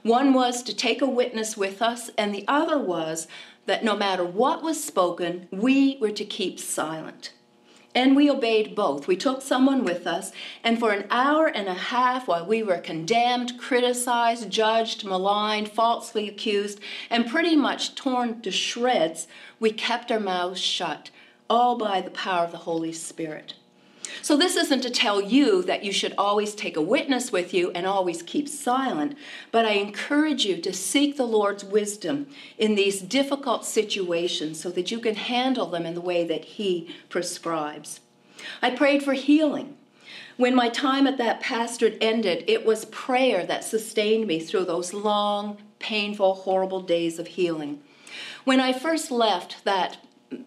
One 0.02 0.34
was 0.34 0.64
to 0.64 0.76
take 0.76 1.02
a 1.02 1.08
witness 1.08 1.56
with 1.56 1.82
us, 1.82 2.10
and 2.18 2.34
the 2.34 2.46
other 2.48 2.80
was 2.80 3.28
that 3.66 3.84
no 3.84 3.96
matter 3.96 4.26
what 4.26 4.64
was 4.64 4.84
spoken, 4.84 5.48
we 5.52 5.98
were 6.02 6.12
to 6.12 6.26
keep 6.26 6.60
silent. 6.60 7.32
And 7.96 8.16
we 8.16 8.30
obeyed 8.30 8.76
both. 8.76 9.08
We 9.08 9.16
took 9.16 9.42
someone 9.42 9.84
with 9.84 10.08
us, 10.08 10.32
and 10.64 10.80
for 10.80 10.92
an 10.92 11.06
hour 11.12 11.48
and 11.48 11.68
a 11.68 11.74
half, 11.74 12.28
while 12.28 12.46
we 12.46 12.64
were 12.64 12.80
condemned, 12.80 13.60
criticized, 13.60 14.50
judged, 14.50 15.06
maligned, 15.06 15.70
falsely 15.70 16.28
accused, 16.28 16.80
and 17.10 17.30
pretty 17.30 17.56
much 17.56 17.96
torn 17.96 18.42
to 18.42 18.52
shreds, 18.52 19.28
we 19.60 19.72
kept 19.72 20.12
our 20.12 20.20
mouths 20.20 20.60
shut, 20.60 21.12
all 21.50 21.78
by 21.78 22.02
the 22.02 22.12
power 22.12 22.46
of 22.46 22.52
the 22.52 22.58
Holy 22.60 22.92
Spirit. 22.92 23.54
So, 24.22 24.38
this 24.38 24.56
isn't 24.56 24.82
to 24.82 24.90
tell 24.90 25.22
you 25.22 25.62
that 25.64 25.84
you 25.84 25.92
should 25.92 26.14
always 26.18 26.56
take 26.56 26.78
a 26.78 26.82
witness 26.82 27.32
with 27.32 27.54
you 27.54 27.72
and 27.72 27.86
always 27.86 28.22
keep 28.22 28.48
silent, 28.48 29.18
but 29.52 29.66
I 29.66 29.72
encourage 29.72 30.46
you 30.46 30.58
to 30.62 30.74
seek 30.74 31.18
the 31.18 31.28
Lord's 31.28 31.64
wisdom 31.64 32.28
in 32.58 32.76
these 32.76 33.02
difficult 33.02 33.66
situations 33.66 34.60
so 34.60 34.70
that 34.72 34.92
you 34.92 35.00
can 35.00 35.16
handle 35.16 35.66
them 35.66 35.86
in 35.86 35.94
the 35.94 36.02
way 36.02 36.26
that 36.26 36.46
He 36.46 36.94
prescribes. 37.10 38.02
I 38.62 38.72
prayed 38.72 39.04
for 39.04 39.14
healing. 39.14 39.78
When 40.38 40.56
my 40.56 40.70
time 40.70 41.06
at 41.06 41.18
that 41.18 41.42
pastorate 41.42 41.98
ended, 42.02 42.44
it 42.48 42.66
was 42.66 42.86
prayer 42.86 43.46
that 43.46 43.64
sustained 43.64 44.28
me 44.28 44.40
through 44.40 44.66
those 44.66 44.94
long, 44.94 45.58
painful, 45.80 46.36
horrible 46.36 46.82
days 46.82 47.20
of 47.20 47.28
healing. 47.28 47.82
When 48.44 48.60
I 48.60 48.74
first 48.74 49.12
left 49.12 49.64
that 49.64 49.98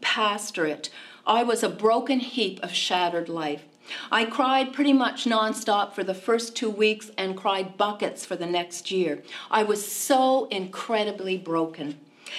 pastorate, 0.01 0.91
I 1.27 1.43
was 1.43 1.65
a 1.65 1.69
broken 1.69 2.21
heap 2.21 2.63
of 2.63 2.73
shattered 2.73 3.29
life. 3.29 3.65
I 4.13 4.25
cried 4.27 4.73
pretty 4.73 4.93
much 4.93 5.25
nonstop 5.25 5.93
for 5.93 6.05
the 6.05 6.15
first 6.15 6.55
two 6.55 6.71
weeks 6.71 7.11
and 7.19 7.37
cried 7.37 7.77
buckets 7.77 8.25
for 8.25 8.37
the 8.37 8.47
next 8.47 8.93
year. 8.93 9.23
I 9.51 9.65
was 9.65 9.91
so 9.91 10.47
incredibly 10.47 11.37
broken. 11.37 11.99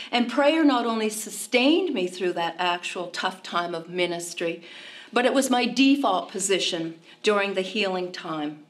And 0.09 0.31
prayer 0.31 0.63
not 0.63 0.85
only 0.85 1.09
sustained 1.09 1.93
me 1.93 2.07
through 2.07 2.33
that 2.33 2.55
actual 2.59 3.07
tough 3.07 3.43
time 3.43 3.75
of 3.75 3.89
ministry, 3.89 4.63
but 5.11 5.25
it 5.25 5.33
was 5.33 5.49
my 5.49 5.65
default 5.65 6.31
position 6.31 6.99
during 7.23 7.53
the 7.55 7.61
healing 7.61 8.11
time. 8.13 8.65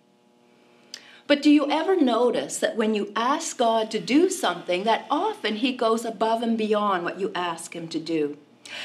But 1.28 1.44
do 1.44 1.52
you 1.52 1.70
ever 1.70 1.96
notice 1.96 2.58
that 2.58 2.76
when 2.76 2.96
you 2.96 3.12
ask 3.16 3.58
God 3.58 3.92
to 3.92 4.00
do 4.00 4.30
something, 4.30 4.84
that 4.84 5.06
often 5.12 5.58
He 5.58 5.74
goes 5.74 6.06
above 6.06 6.42
and 6.42 6.58
beyond 6.58 7.04
what 7.04 7.20
you 7.20 7.32
ask 7.36 7.76
Him 7.76 7.88
to 7.90 8.00
do? 8.00 8.38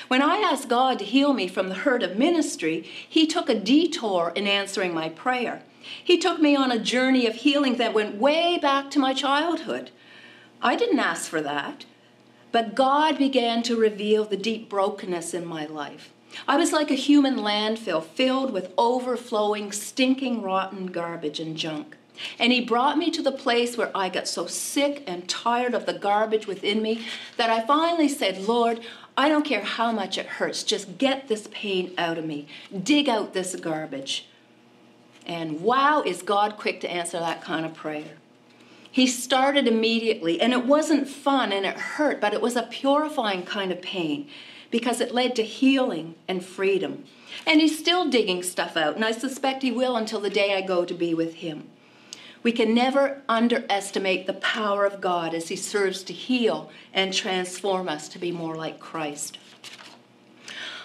When 0.09 0.23
I 0.23 0.37
asked 0.39 0.69
God 0.69 0.99
to 0.99 1.05
heal 1.05 1.33
me 1.33 1.49
from 1.49 1.69
the 1.69 1.75
hurt 1.75 2.03
of 2.03 2.19
ministry, 2.19 2.83
He 3.09 3.27
took 3.27 3.49
a 3.49 3.59
detour 3.59 4.33
in 4.35 4.47
answering 4.47 4.95
my 4.95 5.09
prayer. 5.09 5.63
He 5.81 6.19
took 6.19 6.41
me 6.41 6.55
on 6.55 6.71
a 6.71 6.79
journey 6.79 7.27
of 7.27 7.37
healing 7.37 7.77
that 7.77 7.95
went 7.95 8.17
way 8.17 8.59
back 8.59 8.91
to 8.91 8.99
my 8.99 9.15
childhood. 9.15 9.91
I 10.61 10.77
didn't 10.77 11.01
ask 11.01 11.29
for 11.29 11.41
that, 11.41 11.87
but 12.53 12.75
God 12.75 13.19
began 13.19 13.63
to 13.65 13.77
reveal 13.77 14.25
the 14.25 14.37
deep 14.37 14.69
brokenness 14.69 15.35
in 15.35 15.45
my 15.45 15.67
life. 15.67 16.13
I 16.47 16.57
was 16.57 16.73
like 16.73 16.91
a 16.91 16.95
human 16.95 17.37
landfill 17.37 18.03
filled 18.03 18.53
with 18.53 18.73
overflowing, 18.79 19.73
stinking, 19.73 20.43
rotten 20.43 20.87
garbage 20.87 21.41
and 21.41 21.57
junk. 21.57 21.97
And 22.39 22.53
he 22.53 22.61
brought 22.61 22.99
me 22.99 23.11
to 23.11 23.23
the 23.23 23.33
place 23.33 23.77
where 23.77 23.91
I 23.95 24.09
got 24.09 24.29
so 24.29 24.47
sick 24.47 25.03
and 25.07 25.29
tired 25.29 25.75
of 25.75 25.87
the 25.87 25.95
garbage 25.95 26.47
within 26.47 26.83
me 26.83 27.07
that 27.37 27.51
I 27.51 27.67
finally 27.67 28.09
said, 28.09 28.47
Lord, 28.47 28.81
I 29.17 29.29
don't 29.29 29.45
care 29.45 29.63
how 29.63 29.93
much 29.93 30.17
it 30.17 30.27
hurts, 30.27 30.63
just 30.63 30.99
get 30.99 31.29
this 31.29 31.49
pain 31.51 31.93
out 31.99 32.19
of 32.19 32.25
me. 32.25 32.47
Dig 32.83 33.09
out 33.09 33.35
this 33.35 33.55
garbage. 33.57 34.27
And 35.27 35.61
wow, 35.61 36.03
is 36.05 36.23
God 36.23 36.57
quick 36.57 36.81
to 36.81 36.91
answer 36.91 37.19
that 37.19 37.43
kind 37.43 37.65
of 37.65 37.75
prayer. 37.75 38.17
He 38.91 39.07
started 39.07 39.67
immediately, 39.67 40.41
and 40.41 40.53
it 40.53 40.67
wasn't 40.67 41.09
fun 41.09 41.53
and 41.53 41.65
it 41.65 41.77
hurt, 41.77 42.21
but 42.21 42.35
it 42.35 42.43
was 42.43 42.57
a 42.57 42.65
purifying 42.65 43.45
kind 43.45 43.73
of 43.73 43.81
pain 43.81 44.29
because 44.71 45.01
it 45.01 45.15
led 45.15 45.35
to 45.37 45.43
healing 45.43 46.15
and 46.29 46.45
freedom. 46.45 47.05
And 47.47 47.61
he's 47.61 47.79
still 47.79 48.11
digging 48.11 48.43
stuff 48.43 48.77
out, 48.77 48.95
and 48.95 49.05
I 49.05 49.13
suspect 49.13 49.63
he 49.63 49.73
will 49.73 49.97
until 49.97 50.21
the 50.21 50.31
day 50.31 50.55
I 50.55 50.61
go 50.61 50.85
to 50.85 50.95
be 50.95 51.15
with 51.15 51.35
him. 51.37 51.69
We 52.43 52.53
can 52.53 52.75
never 52.75 53.23
underestimate 53.29 54.27
the 54.27 54.33
power 54.35 54.85
of 54.85 55.01
God 55.01 55.35
as 55.35 55.49
He 55.49 55.57
serves 55.57 56.03
to 56.05 56.13
heal 56.13 56.71
and 56.93 57.13
transform 57.13 57.89
us 57.89 58.09
to 58.09 58.19
be 58.19 58.33
more 58.33 58.57
like 58.57 58.81
Christ. 58.81 59.39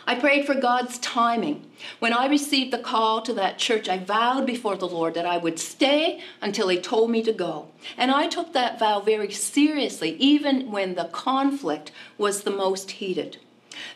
I 0.09 0.15
prayed 0.15 0.45
for 0.45 0.55
God's 0.55 0.99
timing. 0.99 1.69
When 1.99 2.13
I 2.13 2.27
received 2.27 2.71
the 2.71 2.77
call 2.77 3.21
to 3.23 3.33
that 3.33 3.57
church, 3.57 3.89
I 3.89 3.97
vowed 3.97 4.45
before 4.45 4.77
the 4.77 4.87
Lord 4.87 5.15
that 5.15 5.25
I 5.25 5.37
would 5.37 5.59
stay 5.59 6.21
until 6.41 6.69
He 6.69 6.79
told 6.79 7.09
me 7.11 7.21
to 7.23 7.33
go. 7.33 7.67
And 7.97 8.09
I 8.09 8.27
took 8.27 8.53
that 8.53 8.79
vow 8.79 9.01
very 9.01 9.31
seriously, 9.31 10.15
even 10.17 10.71
when 10.71 10.95
the 10.95 11.05
conflict 11.05 11.91
was 12.17 12.43
the 12.43 12.51
most 12.51 12.91
heated. 12.91 13.37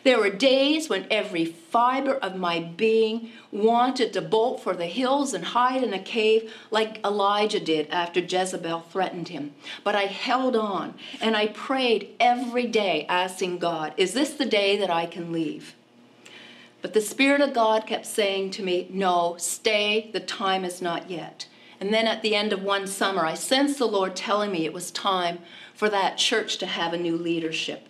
There 0.04 0.18
were 0.18 0.30
days 0.30 0.88
when 0.88 1.06
every 1.10 1.44
fiber 1.44 2.14
of 2.14 2.34
my 2.34 2.58
being 2.58 3.30
wanted 3.52 4.12
to 4.12 4.20
bolt 4.20 4.60
for 4.60 4.74
the 4.74 4.86
hills 4.86 5.32
and 5.32 5.44
hide 5.44 5.84
in 5.84 5.94
a 5.94 5.98
cave 5.98 6.52
like 6.72 7.04
Elijah 7.04 7.60
did 7.60 7.88
after 7.88 8.18
Jezebel 8.18 8.80
threatened 8.80 9.28
him. 9.28 9.54
But 9.84 9.94
I 9.94 10.02
held 10.02 10.56
on 10.56 10.94
and 11.20 11.36
I 11.36 11.48
prayed 11.48 12.08
every 12.18 12.66
day, 12.66 13.06
asking 13.08 13.58
God, 13.58 13.94
Is 13.96 14.12
this 14.12 14.34
the 14.34 14.46
day 14.46 14.76
that 14.76 14.90
I 14.90 15.06
can 15.06 15.30
leave? 15.30 15.74
But 16.80 16.94
the 16.94 17.00
Spirit 17.00 17.40
of 17.40 17.54
God 17.54 17.86
kept 17.86 18.06
saying 18.06 18.50
to 18.52 18.62
me, 18.64 18.88
No, 18.90 19.36
stay, 19.38 20.10
the 20.12 20.20
time 20.20 20.64
is 20.64 20.82
not 20.82 21.10
yet. 21.10 21.46
And 21.78 21.94
then 21.94 22.08
at 22.08 22.22
the 22.22 22.34
end 22.34 22.52
of 22.52 22.62
one 22.62 22.88
summer, 22.88 23.24
I 23.24 23.34
sensed 23.34 23.78
the 23.78 23.86
Lord 23.86 24.16
telling 24.16 24.50
me 24.50 24.64
it 24.64 24.72
was 24.72 24.90
time 24.90 25.38
for 25.74 25.88
that 25.88 26.18
church 26.18 26.58
to 26.58 26.66
have 26.66 26.92
a 26.92 26.98
new 26.98 27.16
leadership. 27.16 27.88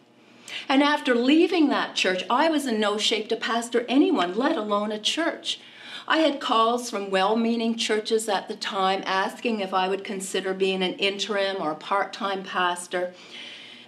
And 0.68 0.82
after 0.82 1.14
leaving 1.14 1.68
that 1.68 1.94
church, 1.94 2.24
I 2.28 2.48
was 2.48 2.66
in 2.66 2.80
no 2.80 2.98
shape 2.98 3.28
to 3.28 3.36
pastor 3.36 3.84
anyone, 3.88 4.36
let 4.36 4.56
alone 4.56 4.92
a 4.92 4.98
church. 4.98 5.60
I 6.06 6.18
had 6.18 6.40
calls 6.40 6.90
from 6.90 7.10
well 7.10 7.36
meaning 7.36 7.76
churches 7.76 8.28
at 8.28 8.48
the 8.48 8.56
time 8.56 9.02
asking 9.06 9.60
if 9.60 9.72
I 9.72 9.88
would 9.88 10.04
consider 10.04 10.52
being 10.52 10.82
an 10.82 10.94
interim 10.94 11.56
or 11.60 11.72
a 11.72 11.76
part 11.76 12.12
time 12.12 12.42
pastor. 12.42 13.14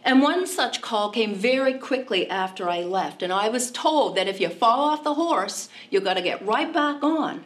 And 0.05 0.23
one 0.23 0.47
such 0.47 0.83
call 0.83 1.11
came 1.11 1.35
very 1.35 1.75
quickly 1.75 2.29
after 2.29 2.69
I 2.69 2.83
left, 2.83 3.23
and 3.23 3.33
I 3.33 3.49
was 3.49 3.71
told 3.71 4.17
that 4.17 4.29
if 4.29 4.41
you 4.41 4.51
fall 4.51 4.81
off 4.81 5.03
the 5.03 5.15
horse, 5.15 5.71
you've 5.91 6.05
got 6.05 6.15
to 6.15 6.23
get 6.23 6.45
right 6.45 6.73
back 6.73 7.03
on. 7.03 7.45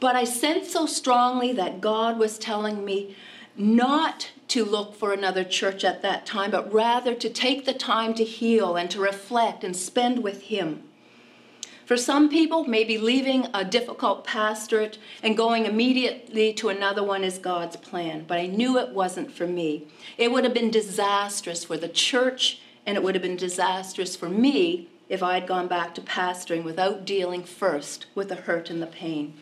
But 0.00 0.16
I 0.16 0.24
sensed 0.24 0.72
so 0.72 0.86
strongly 0.86 1.52
that 1.52 1.80
God 1.80 2.18
was 2.18 2.38
telling 2.38 2.84
me 2.84 3.16
not 3.56 4.31
to 4.48 4.64
look 4.64 4.94
for 4.94 5.12
another 5.12 5.44
church 5.44 5.84
at 5.84 6.02
that 6.02 6.26
time, 6.26 6.50
but 6.50 6.72
rather 6.72 7.14
to 7.14 7.30
take 7.30 7.64
the 7.64 7.72
time 7.72 8.14
to 8.14 8.24
heal 8.24 8.76
and 8.76 8.90
to 8.90 9.00
reflect 9.00 9.64
and 9.64 9.76
spend 9.76 10.22
with 10.22 10.42
Him. 10.42 10.82
For 11.84 11.96
some 11.96 12.28
people, 12.28 12.64
maybe 12.64 12.96
leaving 12.96 13.48
a 13.52 13.64
difficult 13.64 14.24
pastorate 14.24 14.98
and 15.22 15.36
going 15.36 15.66
immediately 15.66 16.52
to 16.54 16.68
another 16.68 17.02
one 17.02 17.24
is 17.24 17.38
God's 17.38 17.76
plan, 17.76 18.24
but 18.26 18.38
I 18.38 18.46
knew 18.46 18.78
it 18.78 18.90
wasn't 18.90 19.32
for 19.32 19.46
me. 19.46 19.88
It 20.16 20.30
would 20.30 20.44
have 20.44 20.54
been 20.54 20.70
disastrous 20.70 21.64
for 21.64 21.76
the 21.76 21.88
church, 21.88 22.60
and 22.86 22.96
it 22.96 23.02
would 23.02 23.14
have 23.14 23.22
been 23.22 23.36
disastrous 23.36 24.16
for 24.16 24.28
me 24.28 24.88
if 25.08 25.22
I 25.22 25.34
had 25.34 25.46
gone 25.46 25.68
back 25.68 25.94
to 25.96 26.00
pastoring 26.00 26.64
without 26.64 27.04
dealing 27.04 27.42
first 27.42 28.06
with 28.14 28.28
the 28.28 28.36
hurt 28.36 28.70
and 28.70 28.80
the 28.80 28.86
pain. 28.86 29.34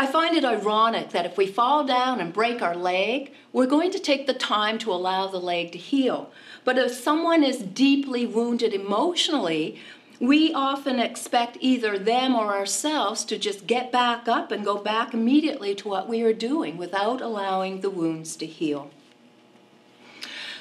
I 0.00 0.06
find 0.06 0.34
it 0.34 0.46
ironic 0.46 1.10
that 1.10 1.26
if 1.26 1.36
we 1.36 1.46
fall 1.46 1.84
down 1.84 2.20
and 2.20 2.32
break 2.32 2.62
our 2.62 2.74
leg, 2.74 3.34
we're 3.52 3.66
going 3.66 3.90
to 3.90 3.98
take 3.98 4.26
the 4.26 4.32
time 4.32 4.78
to 4.78 4.94
allow 4.94 5.26
the 5.26 5.38
leg 5.38 5.72
to 5.72 5.78
heal. 5.78 6.32
But 6.64 6.78
if 6.78 6.94
someone 6.94 7.44
is 7.44 7.58
deeply 7.58 8.24
wounded 8.24 8.72
emotionally, 8.72 9.78
we 10.18 10.54
often 10.54 10.98
expect 10.98 11.58
either 11.60 11.98
them 11.98 12.34
or 12.34 12.56
ourselves 12.56 13.26
to 13.26 13.36
just 13.36 13.66
get 13.66 13.92
back 13.92 14.26
up 14.26 14.50
and 14.50 14.64
go 14.64 14.78
back 14.78 15.12
immediately 15.12 15.74
to 15.74 15.88
what 15.88 16.08
we 16.08 16.22
are 16.22 16.32
doing 16.32 16.78
without 16.78 17.20
allowing 17.20 17.82
the 17.82 17.90
wounds 17.90 18.36
to 18.36 18.46
heal. 18.46 18.90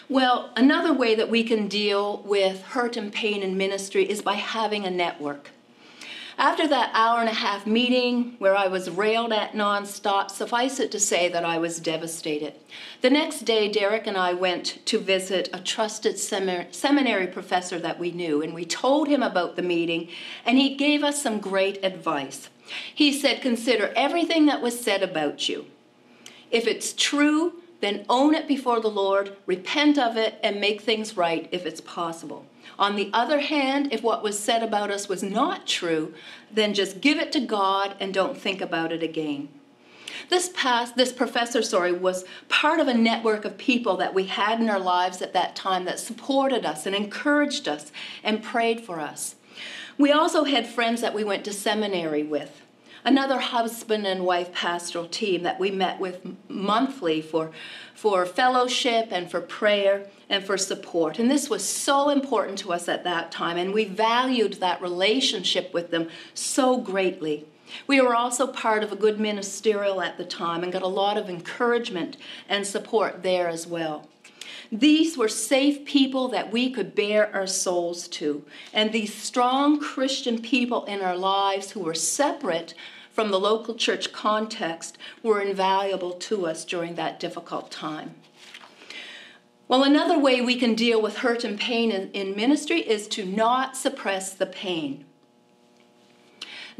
Well, 0.09 0.51
another 0.57 0.91
way 0.91 1.15
that 1.15 1.29
we 1.29 1.45
can 1.45 1.69
deal 1.69 2.21
with 2.25 2.61
hurt 2.61 2.97
and 2.97 3.09
pain 3.09 3.41
in 3.41 3.55
ministry 3.55 4.03
is 4.03 4.21
by 4.21 4.33
having 4.33 4.83
a 4.83 4.91
network. 4.91 5.51
After 6.39 6.69
that 6.69 6.91
hour 6.93 7.19
and 7.19 7.27
a 7.27 7.33
half 7.33 7.67
meeting 7.67 8.35
where 8.39 8.55
I 8.55 8.67
was 8.67 8.89
railed 8.89 9.33
at 9.33 9.51
nonstop, 9.51 10.31
suffice 10.31 10.79
it 10.79 10.89
to 10.93 10.99
say 10.99 11.27
that 11.27 11.43
I 11.43 11.57
was 11.57 11.81
devastated. 11.81 12.53
The 13.01 13.09
next 13.09 13.41
day, 13.41 13.69
Derek 13.69 14.07
and 14.07 14.15
I 14.15 14.31
went 14.31 14.79
to 14.85 14.99
visit 14.99 15.49
a 15.51 15.59
trusted 15.59 16.17
seminary 16.17 17.27
professor 17.27 17.77
that 17.79 17.99
we 17.99 18.11
knew, 18.11 18.41
and 18.41 18.53
we 18.53 18.63
told 18.63 19.09
him 19.09 19.21
about 19.21 19.57
the 19.57 19.61
meeting, 19.61 20.07
and 20.45 20.57
he 20.57 20.77
gave 20.77 21.03
us 21.03 21.21
some 21.21 21.41
great 21.41 21.83
advice. 21.83 22.47
He 22.95 23.11
said, 23.11 23.41
Consider 23.41 23.91
everything 23.97 24.45
that 24.45 24.61
was 24.61 24.79
said 24.79 25.03
about 25.03 25.49
you. 25.49 25.65
If 26.51 26.67
it's 26.67 26.93
true, 26.93 27.55
then 27.81 28.05
own 28.09 28.35
it 28.35 28.47
before 28.47 28.79
the 28.79 28.89
Lord, 28.89 29.35
repent 29.45 29.97
of 29.97 30.17
it, 30.17 30.35
and 30.43 30.59
make 30.59 30.81
things 30.81 31.15
right 31.15 31.47
if 31.51 31.65
it's 31.65 31.81
possible. 31.81 32.45
On 32.77 32.95
the 32.95 33.09
other 33.13 33.39
hand, 33.39 33.91
if 33.91 34.03
what 34.03 34.23
was 34.23 34.37
said 34.37 34.63
about 34.63 34.91
us 34.91 35.09
was 35.09 35.23
not 35.23 35.67
true, 35.67 36.13
then 36.51 36.73
just 36.73 37.01
give 37.01 37.17
it 37.17 37.31
to 37.33 37.39
God 37.39 37.95
and 37.99 38.13
don't 38.13 38.37
think 38.37 38.61
about 38.61 38.91
it 38.91 39.03
again. 39.03 39.49
This 40.29 40.51
past, 40.55 40.95
this 40.95 41.11
professor, 41.11 41.61
sorry, 41.61 41.91
was 41.91 42.25
part 42.49 42.79
of 42.79 42.87
a 42.87 42.93
network 42.93 43.45
of 43.45 43.57
people 43.57 43.97
that 43.97 44.13
we 44.13 44.25
had 44.25 44.59
in 44.59 44.69
our 44.69 44.79
lives 44.79 45.21
at 45.21 45.33
that 45.33 45.55
time 45.55 45.85
that 45.85 45.99
supported 45.99 46.65
us 46.65 46.85
and 46.85 46.95
encouraged 46.95 47.67
us 47.67 47.91
and 48.23 48.43
prayed 48.43 48.81
for 48.81 48.99
us. 48.99 49.35
We 49.97 50.11
also 50.11 50.43
had 50.43 50.67
friends 50.67 51.01
that 51.01 51.13
we 51.13 51.23
went 51.23 51.45
to 51.45 51.53
seminary 51.53 52.23
with. 52.23 52.61
Another 53.03 53.39
husband 53.39 54.05
and 54.05 54.25
wife 54.25 54.53
pastoral 54.53 55.07
team 55.07 55.43
that 55.43 55.59
we 55.59 55.71
met 55.71 55.99
with 55.99 56.25
monthly 56.47 57.21
for, 57.21 57.51
for 57.93 58.25
fellowship 58.25 59.07
and 59.11 59.29
for 59.29 59.41
prayer 59.41 60.07
and 60.29 60.43
for 60.43 60.57
support. 60.57 61.19
And 61.19 61.29
this 61.29 61.49
was 61.49 61.67
so 61.67 62.09
important 62.09 62.59
to 62.59 62.71
us 62.71 62.87
at 62.87 63.03
that 63.03 63.31
time, 63.31 63.57
and 63.57 63.73
we 63.73 63.85
valued 63.85 64.53
that 64.53 64.81
relationship 64.81 65.73
with 65.73 65.91
them 65.91 66.09
so 66.33 66.77
greatly. 66.77 67.45
We 67.87 68.01
were 68.01 68.15
also 68.15 68.47
part 68.47 68.83
of 68.83 68.91
a 68.91 68.95
good 68.95 69.19
ministerial 69.19 70.01
at 70.01 70.17
the 70.17 70.25
time 70.25 70.63
and 70.63 70.73
got 70.73 70.81
a 70.81 70.87
lot 70.87 71.17
of 71.17 71.29
encouragement 71.29 72.17
and 72.47 72.65
support 72.65 73.23
there 73.23 73.47
as 73.47 73.67
well. 73.67 74.07
These 74.71 75.17
were 75.17 75.27
safe 75.27 75.85
people 75.85 76.27
that 76.29 76.51
we 76.51 76.71
could 76.71 76.95
bare 76.95 77.33
our 77.33 77.47
souls 77.47 78.07
to. 78.09 78.45
And 78.73 78.91
these 78.91 79.13
strong 79.13 79.79
Christian 79.79 80.41
people 80.41 80.85
in 80.85 81.01
our 81.01 81.17
lives 81.17 81.71
who 81.71 81.79
were 81.79 81.93
separate 81.93 82.73
from 83.11 83.31
the 83.31 83.39
local 83.39 83.75
church 83.75 84.11
context 84.11 84.97
were 85.23 85.41
invaluable 85.41 86.13
to 86.13 86.45
us 86.45 86.63
during 86.63 86.95
that 86.95 87.19
difficult 87.19 87.71
time. 87.71 88.15
Well, 89.67 89.83
another 89.83 90.17
way 90.17 90.41
we 90.41 90.55
can 90.55 90.73
deal 90.73 91.01
with 91.01 91.17
hurt 91.17 91.43
and 91.43 91.59
pain 91.59 91.91
in, 91.91 92.11
in 92.11 92.35
ministry 92.35 92.79
is 92.79 93.07
to 93.09 93.25
not 93.25 93.77
suppress 93.77 94.33
the 94.33 94.47
pain. 94.47 95.05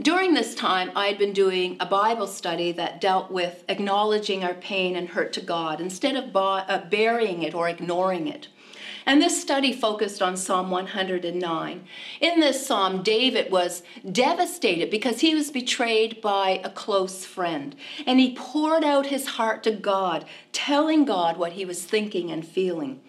During 0.01 0.33
this 0.33 0.55
time, 0.55 0.91
I 0.95 1.07
had 1.07 1.17
been 1.17 1.33
doing 1.33 1.75
a 1.81 1.85
Bible 1.85 2.27
study 2.27 2.71
that 2.71 3.01
dealt 3.01 3.29
with 3.29 3.65
acknowledging 3.67 4.45
our 4.45 4.53
pain 4.53 4.95
and 4.95 5.09
hurt 5.09 5.33
to 5.33 5.41
God 5.41 5.81
instead 5.81 6.15
of 6.15 6.33
uh, 6.33 6.83
burying 6.89 7.43
it 7.43 7.53
or 7.53 7.67
ignoring 7.67 8.25
it. 8.29 8.47
And 9.05 9.21
this 9.21 9.41
study 9.41 9.73
focused 9.73 10.21
on 10.21 10.37
Psalm 10.37 10.71
109. 10.71 11.83
In 12.21 12.39
this 12.39 12.65
psalm, 12.65 13.03
David 13.03 13.51
was 13.51 13.83
devastated 14.09 14.89
because 14.89 15.19
he 15.19 15.35
was 15.35 15.51
betrayed 15.51 16.21
by 16.21 16.61
a 16.63 16.69
close 16.69 17.25
friend. 17.25 17.75
And 18.07 18.21
he 18.21 18.35
poured 18.35 18.85
out 18.85 19.07
his 19.07 19.27
heart 19.27 19.63
to 19.63 19.71
God, 19.71 20.23
telling 20.53 21.03
God 21.03 21.35
what 21.35 21.53
he 21.53 21.65
was 21.65 21.83
thinking 21.83 22.31
and 22.31 22.47
feeling. 22.47 23.01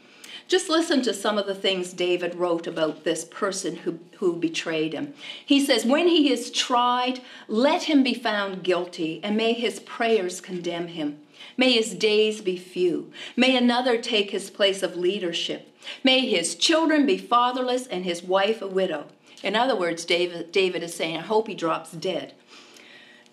Just 0.51 0.69
listen 0.69 1.01
to 1.03 1.15
some 1.15 1.39
of 1.39 1.47
the 1.47 1.55
things 1.55 1.93
David 1.93 2.35
wrote 2.35 2.67
about 2.67 3.05
this 3.05 3.25
person 3.25 3.77
who, 3.77 4.01
who 4.19 4.35
betrayed 4.35 4.93
him. 4.93 5.15
He 5.47 5.65
says, 5.65 5.87
When 5.87 6.09
he 6.09 6.33
is 6.33 6.51
tried, 6.51 7.21
let 7.47 7.85
him 7.85 8.03
be 8.03 8.15
found 8.15 8.65
guilty, 8.65 9.21
and 9.23 9.37
may 9.37 9.53
his 9.53 9.79
prayers 9.79 10.41
condemn 10.41 10.89
him. 10.89 11.21
May 11.57 11.71
his 11.71 11.95
days 11.95 12.41
be 12.41 12.57
few. 12.57 13.13
May 13.37 13.57
another 13.57 13.97
take 13.97 14.33
his 14.33 14.51
place 14.51 14.83
of 14.83 14.97
leadership. 14.97 15.73
May 16.03 16.27
his 16.27 16.57
children 16.57 17.07
be 17.07 17.17
fatherless 17.17 17.87
and 17.87 18.05
his 18.05 18.25
wife 18.25 18.61
a 18.61 18.67
widow. 18.67 19.07
In 19.45 19.55
other 19.55 19.77
words, 19.77 20.05
David, 20.05 20.51
David 20.51 20.83
is 20.83 20.93
saying, 20.93 21.19
I 21.19 21.21
hope 21.21 21.47
he 21.47 21.55
drops 21.55 21.93
dead. 21.93 22.35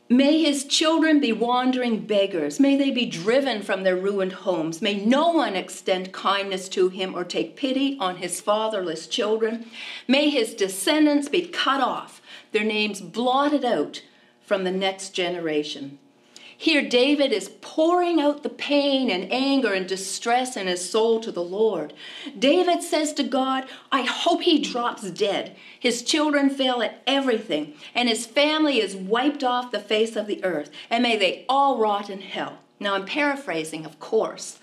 May 0.10 0.42
his 0.42 0.64
children 0.64 1.20
be 1.20 1.34
wandering 1.34 2.06
beggars. 2.06 2.62
May 2.62 2.78
they 2.78 2.92
be 2.92 3.06
driven 3.06 3.62
from 3.62 3.84
their 3.84 3.98
ruined 3.98 4.32
homes. 4.32 4.82
May 4.82 5.04
no 5.04 5.32
one 5.32 5.58
extend 5.58 6.14
kindness 6.14 6.70
to 6.70 6.88
him 6.88 7.14
or 7.14 7.26
take 7.26 7.58
pity 7.58 7.98
on 8.00 8.18
his 8.18 8.40
fatherless 8.40 9.08
children. 9.08 9.70
May 10.08 10.30
his 10.30 10.54
descendants 10.54 11.28
be 11.28 11.46
cut 11.46 11.82
off, 11.82 12.22
their 12.54 12.64
names 12.64 13.02
blotted 13.02 13.66
out 13.66 14.02
from 14.42 14.64
the 14.64 14.72
next 14.72 15.10
generation. 15.10 16.00
Here, 16.60 16.82
David 16.82 17.32
is 17.32 17.52
pouring 17.62 18.20
out 18.20 18.42
the 18.42 18.50
pain 18.50 19.12
and 19.12 19.32
anger 19.32 19.74
and 19.74 19.88
distress 19.88 20.58
in 20.58 20.66
his 20.66 20.90
soul 20.90 21.20
to 21.20 21.32
the 21.32 21.44
Lord. 21.44 21.94
David 22.38 22.82
says 22.82 23.14
to 23.14 23.24
God, 23.24 23.66
I 23.92 24.02
hope 24.02 24.42
he 24.42 24.60
drops 24.60 25.10
dead. 25.12 25.56
His 25.80 26.02
children 26.02 26.50
fail 26.50 26.82
at 26.82 27.04
everything, 27.06 27.76
and 27.94 28.10
his 28.10 28.26
family 28.26 28.82
is 28.82 28.96
wiped 28.96 29.44
off 29.44 29.72
the 29.72 29.80
face 29.80 30.16
of 30.16 30.26
the 30.26 30.44
earth, 30.44 30.72
and 30.90 31.04
may 31.04 31.16
they 31.16 31.46
all 31.48 31.78
rot 31.78 32.10
in 32.10 32.22
hell. 32.22 32.58
Now, 32.80 32.96
I'm 32.96 33.06
paraphrasing, 33.06 33.86
of 33.86 34.00
course. 34.00 34.58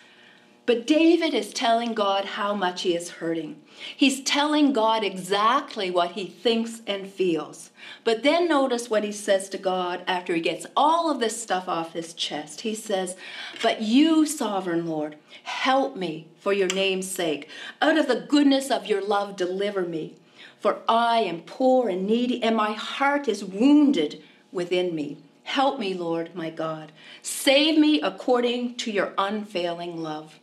But 0.66 0.87
David 0.87 1.35
is 1.35 1.52
telling 1.52 1.92
God 1.92 2.25
how 2.25 2.54
much 2.54 2.83
he 2.83 2.97
is 2.97 3.11
hurting. 3.11 3.61
He's 3.94 4.23
telling 4.23 4.73
God 4.73 5.04
exactly 5.04 5.90
what 5.90 6.12
he 6.12 6.26
thinks 6.26 6.80
and 6.87 7.06
feels. 7.06 7.71
But 8.02 8.23
then 8.23 8.49
notice 8.49 8.88
what 8.88 9.04
he 9.04 9.12
says 9.12 9.50
to 9.50 9.59
God 9.59 10.02
after 10.06 10.35
he 10.35 10.40
gets 10.40 10.66
all 10.75 11.11
of 11.11 11.21
this 11.21 11.40
stuff 11.40 11.68
off 11.68 11.92
his 11.92 12.14
chest. 12.14 12.62
He 12.62 12.75
says, 12.75 13.14
But 13.62 13.83
you, 13.83 14.25
sovereign 14.25 14.87
Lord, 14.87 15.16
help 15.42 15.97
me 15.97 16.28
for 16.38 16.54
your 16.54 16.68
name's 16.68 17.11
sake. 17.11 17.49
Out 17.83 17.99
of 17.99 18.09
the 18.09 18.25
goodness 18.26 18.71
of 18.71 18.87
your 18.87 19.02
love, 19.02 19.37
deliver 19.37 19.83
me. 19.83 20.16
For 20.61 20.78
I 20.88 21.18
am 21.18 21.42
poor 21.42 21.90
and 21.90 22.06
needy, 22.06 22.43
and 22.43 22.56
my 22.56 22.73
heart 22.73 23.28
is 23.28 23.45
wounded 23.45 24.23
within 24.50 24.95
me. 24.95 25.19
Help 25.43 25.78
me, 25.78 25.93
Lord, 25.93 26.34
my 26.34 26.49
God. 26.49 26.91
Save 27.21 27.78
me 27.78 28.00
according 28.00 28.76
to 28.76 28.91
your 28.91 29.12
unfailing 29.19 30.02
love. 30.02 30.41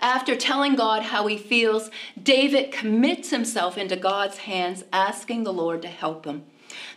After 0.00 0.36
telling 0.36 0.74
God 0.74 1.02
how 1.02 1.26
he 1.26 1.36
feels, 1.36 1.90
David 2.20 2.72
commits 2.72 3.30
himself 3.30 3.76
into 3.78 3.96
God's 3.96 4.38
hands, 4.38 4.84
asking 4.92 5.44
the 5.44 5.52
Lord 5.52 5.82
to 5.82 5.88
help 5.88 6.24
him. 6.24 6.44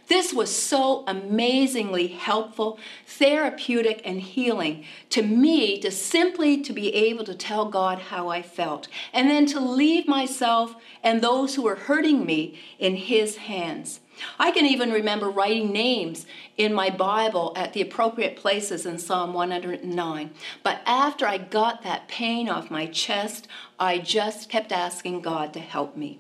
This 0.08 0.34
was 0.34 0.56
so 0.56 1.04
amazingly 1.06 2.08
helpful, 2.08 2.80
therapeutic, 3.06 4.02
and 4.06 4.22
healing 4.22 4.86
to 5.10 5.22
me 5.22 5.80
to 5.80 5.92
simply 5.92 6.62
to 6.62 6.72
be 6.72 6.94
able 6.94 7.26
to 7.26 7.36
tell 7.36 7.66
God 7.66 8.00
how 8.00 8.30
I 8.30 8.42
felt 8.42 8.88
and 9.14 9.30
then 9.30 9.46
to 9.48 9.60
leave 9.60 10.08
myself 10.08 10.76
and 11.04 11.22
those 11.22 11.56
who 11.56 11.64
were 11.64 11.76
hurting 11.76 12.26
me 12.26 12.58
in 12.80 12.96
his 12.96 13.36
hands. 13.38 14.00
I 14.40 14.52
can 14.52 14.66
even 14.66 14.92
remember 14.92 15.30
writing 15.30 15.72
names 15.72 16.26
in 16.58 16.74
my 16.74 16.90
Bible 16.90 17.54
at 17.56 17.74
the 17.74 17.82
appropriate 17.82 18.36
places 18.36 18.86
in 18.86 18.98
Psalm 19.00 19.34
109. 19.34 20.32
But 20.64 20.82
after 20.86 21.26
I 21.26 21.38
got 21.38 21.84
that 21.84 22.08
pain 22.08 22.50
off 22.50 22.72
my 22.72 22.86
chest, 22.88 23.48
I 23.80 23.98
just 24.00 24.50
kept 24.50 24.72
asking 24.72 25.22
God 25.22 25.54
to 25.54 25.60
help 25.60 25.96
me. 25.96 26.20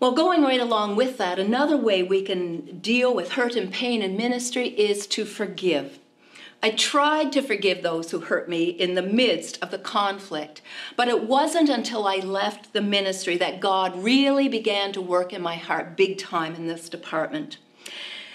Well, 0.00 0.12
going 0.12 0.42
right 0.42 0.60
along 0.60 0.96
with 0.96 1.18
that, 1.18 1.38
another 1.38 1.76
way 1.76 2.02
we 2.02 2.22
can 2.22 2.78
deal 2.78 3.14
with 3.14 3.32
hurt 3.32 3.54
and 3.54 3.70
pain 3.70 4.00
in 4.00 4.16
ministry 4.16 4.68
is 4.68 5.06
to 5.08 5.26
forgive. 5.26 5.98
I 6.62 6.70
tried 6.70 7.32
to 7.32 7.42
forgive 7.42 7.82
those 7.82 8.10
who 8.10 8.20
hurt 8.20 8.48
me 8.48 8.64
in 8.64 8.94
the 8.94 9.02
midst 9.02 9.58
of 9.62 9.70
the 9.70 9.78
conflict, 9.78 10.60
but 10.94 11.08
it 11.08 11.24
wasn't 11.24 11.70
until 11.70 12.06
I 12.06 12.16
left 12.16 12.74
the 12.74 12.82
ministry 12.82 13.38
that 13.38 13.60
God 13.60 14.02
really 14.02 14.46
began 14.46 14.92
to 14.92 15.00
work 15.00 15.32
in 15.32 15.40
my 15.40 15.56
heart 15.56 15.96
big 15.96 16.18
time 16.18 16.54
in 16.54 16.66
this 16.66 16.90
department. 16.90 17.56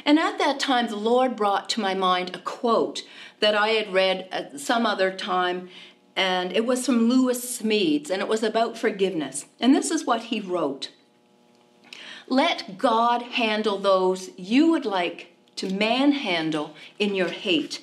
And 0.05 0.17
at 0.17 0.39
that 0.39 0.59
time, 0.59 0.87
the 0.87 0.95
Lord 0.95 1.35
brought 1.35 1.69
to 1.69 1.81
my 1.81 1.93
mind 1.93 2.35
a 2.35 2.39
quote 2.39 3.03
that 3.41 3.53
I 3.53 3.69
had 3.69 3.93
read 3.93 4.27
at 4.31 4.59
some 4.59 4.87
other 4.87 5.11
time, 5.11 5.69
and 6.15 6.51
it 6.51 6.65
was 6.65 6.85
from 6.85 7.07
Lewis 7.07 7.59
Smedes, 7.59 8.09
and 8.09 8.23
it 8.23 8.27
was 8.27 8.41
about 8.41 8.77
forgiveness. 8.77 9.45
And 9.59 9.75
this 9.75 9.91
is 9.91 10.05
what 10.05 10.23
he 10.23 10.39
wrote 10.39 10.89
Let 12.27 12.79
God 12.79 13.21
handle 13.21 13.77
those 13.77 14.31
you 14.35 14.71
would 14.71 14.85
like 14.85 15.31
to 15.57 15.71
manhandle 15.71 16.75
in 16.97 17.13
your 17.13 17.29
hate 17.29 17.81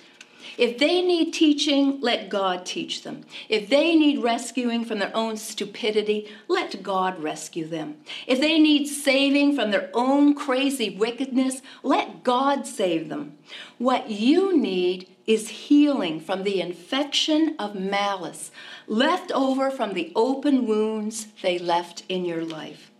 if 0.56 0.78
they 0.78 1.02
need 1.02 1.32
teaching, 1.32 2.00
let 2.00 2.28
God 2.28 2.64
teach 2.64 3.02
them. 3.02 3.24
If 3.48 3.68
they 3.68 3.94
need 3.94 4.22
rescuing 4.22 4.84
from 4.84 4.98
their 4.98 5.14
own 5.16 5.36
stupidity, 5.36 6.28
let 6.48 6.82
God 6.82 7.22
rescue 7.22 7.66
them. 7.66 7.96
If 8.26 8.40
they 8.40 8.58
need 8.58 8.86
saving 8.86 9.54
from 9.56 9.70
their 9.70 9.90
own 9.94 10.34
crazy 10.34 10.90
wickedness, 10.90 11.62
let 11.82 12.22
God 12.22 12.66
save 12.66 13.08
them. 13.08 13.38
What 13.78 14.10
you 14.10 14.56
need 14.56 15.08
is 15.26 15.48
healing 15.48 16.20
from 16.20 16.42
the 16.42 16.60
infection 16.60 17.54
of 17.58 17.74
malice 17.74 18.50
left 18.86 19.30
over 19.32 19.70
from 19.70 19.94
the 19.94 20.12
open 20.14 20.66
wounds 20.66 21.28
they 21.42 21.58
left 21.58 22.04
in 22.08 22.24
your 22.24 22.44
life. 22.44 22.91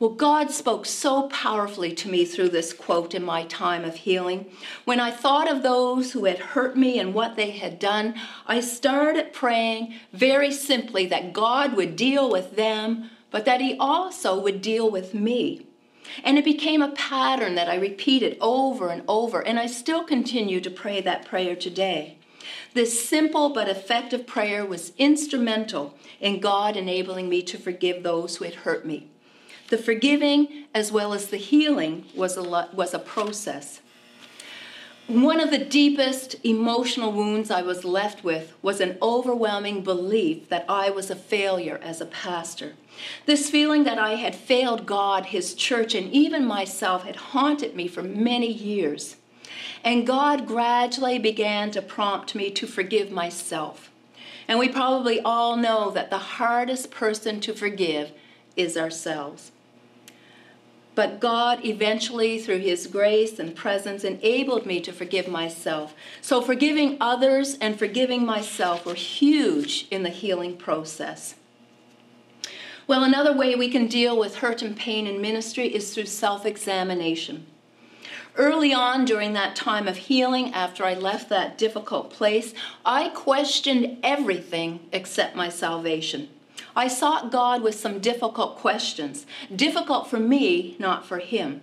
Well, 0.00 0.08
God 0.08 0.50
spoke 0.50 0.86
so 0.86 1.28
powerfully 1.28 1.92
to 1.96 2.08
me 2.08 2.24
through 2.24 2.48
this 2.48 2.72
quote 2.72 3.14
in 3.14 3.22
my 3.22 3.44
time 3.44 3.84
of 3.84 3.96
healing. 3.96 4.46
When 4.86 4.98
I 4.98 5.10
thought 5.10 5.46
of 5.46 5.62
those 5.62 6.12
who 6.12 6.24
had 6.24 6.38
hurt 6.38 6.74
me 6.74 6.98
and 6.98 7.12
what 7.12 7.36
they 7.36 7.50
had 7.50 7.78
done, 7.78 8.14
I 8.46 8.60
started 8.60 9.34
praying 9.34 9.92
very 10.14 10.52
simply 10.52 11.04
that 11.08 11.34
God 11.34 11.74
would 11.74 11.96
deal 11.96 12.30
with 12.30 12.56
them, 12.56 13.10
but 13.30 13.44
that 13.44 13.60
He 13.60 13.76
also 13.76 14.40
would 14.40 14.62
deal 14.62 14.90
with 14.90 15.12
me. 15.12 15.66
And 16.24 16.38
it 16.38 16.46
became 16.46 16.80
a 16.80 16.92
pattern 16.92 17.54
that 17.56 17.68
I 17.68 17.74
repeated 17.74 18.38
over 18.40 18.88
and 18.88 19.02
over, 19.06 19.46
and 19.46 19.58
I 19.58 19.66
still 19.66 20.02
continue 20.02 20.62
to 20.62 20.70
pray 20.70 21.02
that 21.02 21.26
prayer 21.26 21.54
today. 21.54 22.16
This 22.72 23.06
simple 23.06 23.50
but 23.50 23.68
effective 23.68 24.26
prayer 24.26 24.64
was 24.64 24.94
instrumental 24.96 25.94
in 26.20 26.40
God 26.40 26.74
enabling 26.74 27.28
me 27.28 27.42
to 27.42 27.58
forgive 27.58 28.02
those 28.02 28.36
who 28.36 28.46
had 28.46 28.54
hurt 28.54 28.86
me. 28.86 29.10
The 29.70 29.78
forgiving 29.78 30.66
as 30.74 30.90
well 30.90 31.14
as 31.14 31.28
the 31.28 31.36
healing 31.36 32.06
was 32.14 32.36
a, 32.36 32.68
was 32.72 32.92
a 32.92 32.98
process. 32.98 33.80
One 35.06 35.40
of 35.40 35.50
the 35.50 35.64
deepest 35.64 36.36
emotional 36.44 37.12
wounds 37.12 37.50
I 37.50 37.62
was 37.62 37.84
left 37.84 38.22
with 38.22 38.52
was 38.62 38.80
an 38.80 38.98
overwhelming 39.00 39.82
belief 39.82 40.48
that 40.48 40.64
I 40.68 40.90
was 40.90 41.08
a 41.08 41.16
failure 41.16 41.80
as 41.82 42.00
a 42.00 42.06
pastor. 42.06 42.74
This 43.26 43.48
feeling 43.48 43.84
that 43.84 43.98
I 43.98 44.16
had 44.16 44.34
failed 44.34 44.86
God, 44.86 45.26
His 45.26 45.54
church, 45.54 45.94
and 45.94 46.12
even 46.12 46.44
myself 46.44 47.04
had 47.04 47.16
haunted 47.16 47.74
me 47.76 47.86
for 47.86 48.02
many 48.02 48.52
years. 48.52 49.16
And 49.84 50.06
God 50.06 50.46
gradually 50.46 51.18
began 51.18 51.70
to 51.72 51.82
prompt 51.82 52.34
me 52.34 52.50
to 52.50 52.66
forgive 52.66 53.10
myself. 53.10 53.90
And 54.48 54.58
we 54.58 54.68
probably 54.68 55.20
all 55.20 55.56
know 55.56 55.90
that 55.90 56.10
the 56.10 56.18
hardest 56.18 56.90
person 56.90 57.40
to 57.40 57.54
forgive 57.54 58.10
is 58.56 58.76
ourselves. 58.76 59.52
But 60.94 61.20
God 61.20 61.64
eventually, 61.64 62.38
through 62.38 62.58
His 62.58 62.86
grace 62.86 63.38
and 63.38 63.54
presence, 63.54 64.04
enabled 64.04 64.66
me 64.66 64.80
to 64.80 64.92
forgive 64.92 65.28
myself. 65.28 65.94
So, 66.20 66.40
forgiving 66.40 66.96
others 67.00 67.56
and 67.60 67.78
forgiving 67.78 68.26
myself 68.26 68.84
were 68.84 68.94
huge 68.94 69.86
in 69.90 70.02
the 70.02 70.10
healing 70.10 70.56
process. 70.56 71.36
Well, 72.86 73.04
another 73.04 73.32
way 73.32 73.54
we 73.54 73.70
can 73.70 73.86
deal 73.86 74.18
with 74.18 74.36
hurt 74.36 74.62
and 74.62 74.76
pain 74.76 75.06
in 75.06 75.20
ministry 75.20 75.72
is 75.72 75.94
through 75.94 76.06
self 76.06 76.44
examination. 76.44 77.46
Early 78.36 78.72
on 78.72 79.04
during 79.04 79.32
that 79.34 79.54
time 79.54 79.86
of 79.86 79.96
healing, 79.96 80.52
after 80.54 80.84
I 80.84 80.94
left 80.94 81.28
that 81.28 81.56
difficult 81.56 82.10
place, 82.10 82.52
I 82.84 83.10
questioned 83.10 83.98
everything 84.02 84.80
except 84.92 85.36
my 85.36 85.48
salvation. 85.48 86.30
I 86.74 86.88
sought 86.88 87.32
God 87.32 87.62
with 87.62 87.74
some 87.74 88.00
difficult 88.00 88.56
questions, 88.56 89.26
difficult 89.54 90.08
for 90.08 90.18
me, 90.18 90.76
not 90.78 91.04
for 91.04 91.18
Him. 91.18 91.62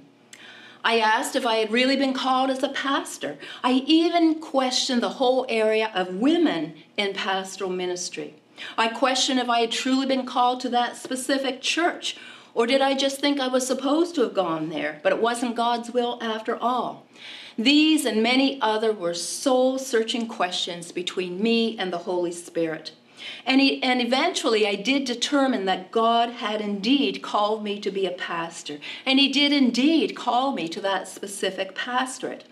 I 0.83 0.99
asked 0.99 1.35
if 1.35 1.45
I 1.45 1.55
had 1.55 1.71
really 1.71 1.95
been 1.95 2.13
called 2.13 2.49
as 2.49 2.63
a 2.63 2.69
pastor. 2.69 3.37
I 3.63 3.83
even 3.87 4.39
questioned 4.39 5.03
the 5.03 5.09
whole 5.09 5.45
area 5.49 5.91
of 5.93 6.15
women 6.15 6.75
in 6.95 7.13
pastoral 7.13 7.69
ministry. 7.69 8.35
I 8.77 8.87
questioned 8.87 9.39
if 9.39 9.49
I 9.49 9.61
had 9.61 9.71
truly 9.71 10.05
been 10.05 10.25
called 10.25 10.61
to 10.61 10.69
that 10.69 10.95
specific 10.95 11.61
church, 11.61 12.17
or 12.53 12.65
did 12.65 12.81
I 12.81 12.95
just 12.95 13.19
think 13.19 13.39
I 13.39 13.47
was 13.47 13.67
supposed 13.67 14.15
to 14.15 14.21
have 14.21 14.33
gone 14.33 14.69
there, 14.69 14.99
but 15.03 15.11
it 15.11 15.21
wasn't 15.21 15.55
God's 15.55 15.91
will 15.91 16.17
after 16.21 16.57
all? 16.57 17.05
These 17.57 18.05
and 18.05 18.23
many 18.23 18.59
other 18.61 18.93
were 18.93 19.13
soul 19.13 19.77
searching 19.77 20.27
questions 20.27 20.91
between 20.91 21.41
me 21.41 21.77
and 21.77 21.91
the 21.91 21.99
Holy 21.99 22.31
Spirit. 22.31 22.93
And, 23.45 23.61
he, 23.61 23.81
and 23.81 24.01
eventually 24.01 24.67
I 24.67 24.75
did 24.75 25.05
determine 25.05 25.65
that 25.65 25.91
God 25.91 26.29
had 26.29 26.61
indeed 26.61 27.21
called 27.21 27.63
me 27.63 27.79
to 27.79 27.91
be 27.91 28.05
a 28.05 28.11
pastor. 28.11 28.79
And 29.05 29.19
he 29.19 29.31
did 29.31 29.51
indeed 29.51 30.15
call 30.15 30.53
me 30.53 30.67
to 30.69 30.81
that 30.81 31.07
specific 31.07 31.75
pastorate. 31.75 32.45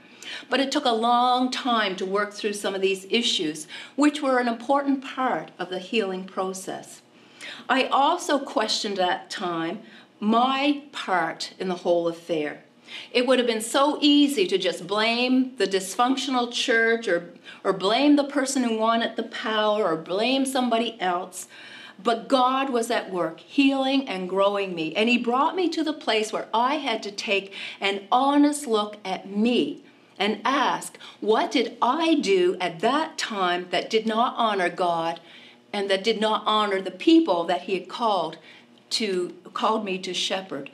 But 0.50 0.60
it 0.60 0.72
took 0.72 0.86
a 0.86 0.92
long 0.92 1.52
time 1.52 1.96
to 1.98 2.06
work 2.06 2.34
through 2.34 2.54
some 2.54 2.76
of 2.76 2.82
these 2.82 3.06
issues, 3.10 3.68
which 3.96 4.22
were 4.22 4.40
an 4.40 4.48
important 4.48 5.04
part 5.04 5.52
of 5.60 5.70
the 5.70 5.80
healing 5.80 6.26
process. 6.26 7.02
I 7.70 7.86
also 7.86 8.40
questioned 8.40 9.00
at 9.00 9.08
that 9.08 9.30
time 9.30 9.82
my 10.20 10.84
part 10.92 11.54
in 11.60 11.68
the 11.68 11.76
whole 11.76 12.08
affair. 12.08 12.65
It 13.12 13.26
would 13.26 13.40
have 13.40 13.48
been 13.48 13.62
so 13.62 13.98
easy 14.02 14.46
to 14.48 14.58
just 14.58 14.88
blame 14.88 15.56
the 15.58 15.68
dysfunctional 15.68 16.52
church 16.52 17.08
or, 17.08 17.34
or 17.64 17.74
blame 17.74 18.16
the 18.16 18.24
person 18.24 18.64
who 18.64 18.78
wanted 18.78 19.16
the 19.16 19.24
power 19.24 19.84
or 19.86 19.96
blame 19.96 20.46
somebody 20.46 21.00
else. 21.00 21.48
But 22.02 22.28
God 22.28 22.70
was 22.70 22.92
at 22.92 23.12
work, 23.12 23.40
healing 23.40 24.08
and 24.08 24.30
growing 24.30 24.76
me. 24.76 24.94
And 24.96 25.08
He 25.08 25.18
brought 25.18 25.56
me 25.56 25.70
to 25.70 25.84
the 25.84 25.94
place 25.94 26.34
where 26.34 26.48
I 26.54 26.76
had 26.76 27.02
to 27.04 27.12
take 27.12 27.54
an 27.80 28.08
honest 28.12 28.68
look 28.68 28.98
at 29.06 29.30
me 29.30 29.84
and 30.18 30.42
ask, 30.46 30.98
what 31.20 31.52
did 31.52 31.78
I 31.82 32.16
do 32.16 32.58
at 32.60 32.80
that 32.80 33.18
time 33.18 33.68
that 33.72 33.90
did 33.90 34.06
not 34.06 34.36
honor 34.38 34.70
God 34.70 35.20
and 35.74 35.90
that 35.90 36.04
did 36.04 36.22
not 36.22 36.44
honor 36.46 36.82
the 36.82 36.92
people 36.92 37.44
that 37.46 37.64
He 37.64 37.74
had 37.74 37.90
called 37.90 38.38
to 38.92 39.34
called 39.54 39.84
me 39.84 39.98
to 40.00 40.14
shepherd? 40.14 40.72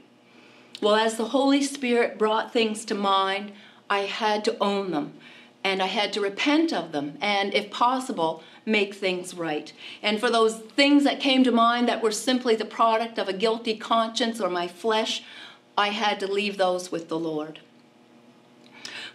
Well, 0.82 0.96
as 0.96 1.16
the 1.16 1.26
Holy 1.26 1.62
Spirit 1.62 2.18
brought 2.18 2.52
things 2.52 2.86
to 2.86 2.96
mind, 2.96 3.52
I 3.88 4.00
had 4.00 4.44
to 4.46 4.58
own 4.60 4.92
them 4.92 5.14
and 5.64 5.80
I 5.80 5.86
had 5.86 6.12
to 6.14 6.22
repent 6.22 6.74
of 6.74 6.92
them 6.92 7.20
and, 7.22 7.54
if 7.54 7.70
possible, 7.70 8.42
make 8.66 8.96
things 8.96 9.36
right. 9.36 9.72
And 10.02 10.20
for 10.20 10.32
those 10.32 10.56
things 10.56 11.04
that 11.04 11.20
came 11.20 11.44
to 11.44 11.52
mind 11.52 11.88
that 11.88 12.02
were 12.02 12.12
simply 12.12 12.56
the 12.56 12.66
product 12.66 13.20
of 13.20 13.30
a 13.30 13.34
guilty 13.34 13.78
conscience 13.78 14.42
or 14.42 14.50
my 14.50 14.68
flesh, 14.68 15.24
I 15.78 15.90
had 15.90 16.20
to 16.22 16.32
leave 16.32 16.58
those 16.58 16.92
with 16.92 17.10
the 17.10 17.20
Lord. 17.20 17.60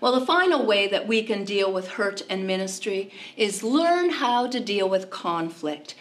Well, 0.00 0.18
the 0.18 0.26
final 0.26 0.64
way 0.64 0.86
that 0.88 1.08
we 1.08 1.22
can 1.22 1.44
deal 1.44 1.72
with 1.72 1.88
hurt 1.88 2.22
and 2.28 2.46
ministry 2.46 3.10
is 3.36 3.64
learn 3.64 4.10
how 4.10 4.46
to 4.46 4.60
deal 4.60 4.88
with 4.88 5.10
conflict. 5.10 5.96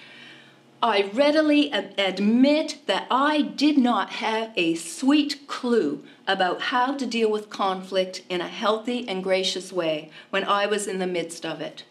I 0.85 1.09
readily 1.15 1.71
admit 1.71 2.77
that 2.85 3.07
I 3.09 3.41
did 3.41 3.75
not 3.75 4.11
have 4.11 4.51
a 4.55 4.75
sweet 4.75 5.47
clue 5.47 6.03
about 6.27 6.61
how 6.61 6.93
to 6.93 7.07
deal 7.07 7.31
with 7.31 7.49
conflict 7.49 8.21
in 8.29 8.39
a 8.39 8.47
healthy 8.47 9.03
and 9.09 9.23
gracious 9.23 9.73
way 9.73 10.11
when 10.29 10.43
I 10.43 10.67
was 10.67 10.85
in 10.85 10.99
the 10.99 11.07
midst 11.07 11.43
of 11.43 11.59
it. 11.59 11.85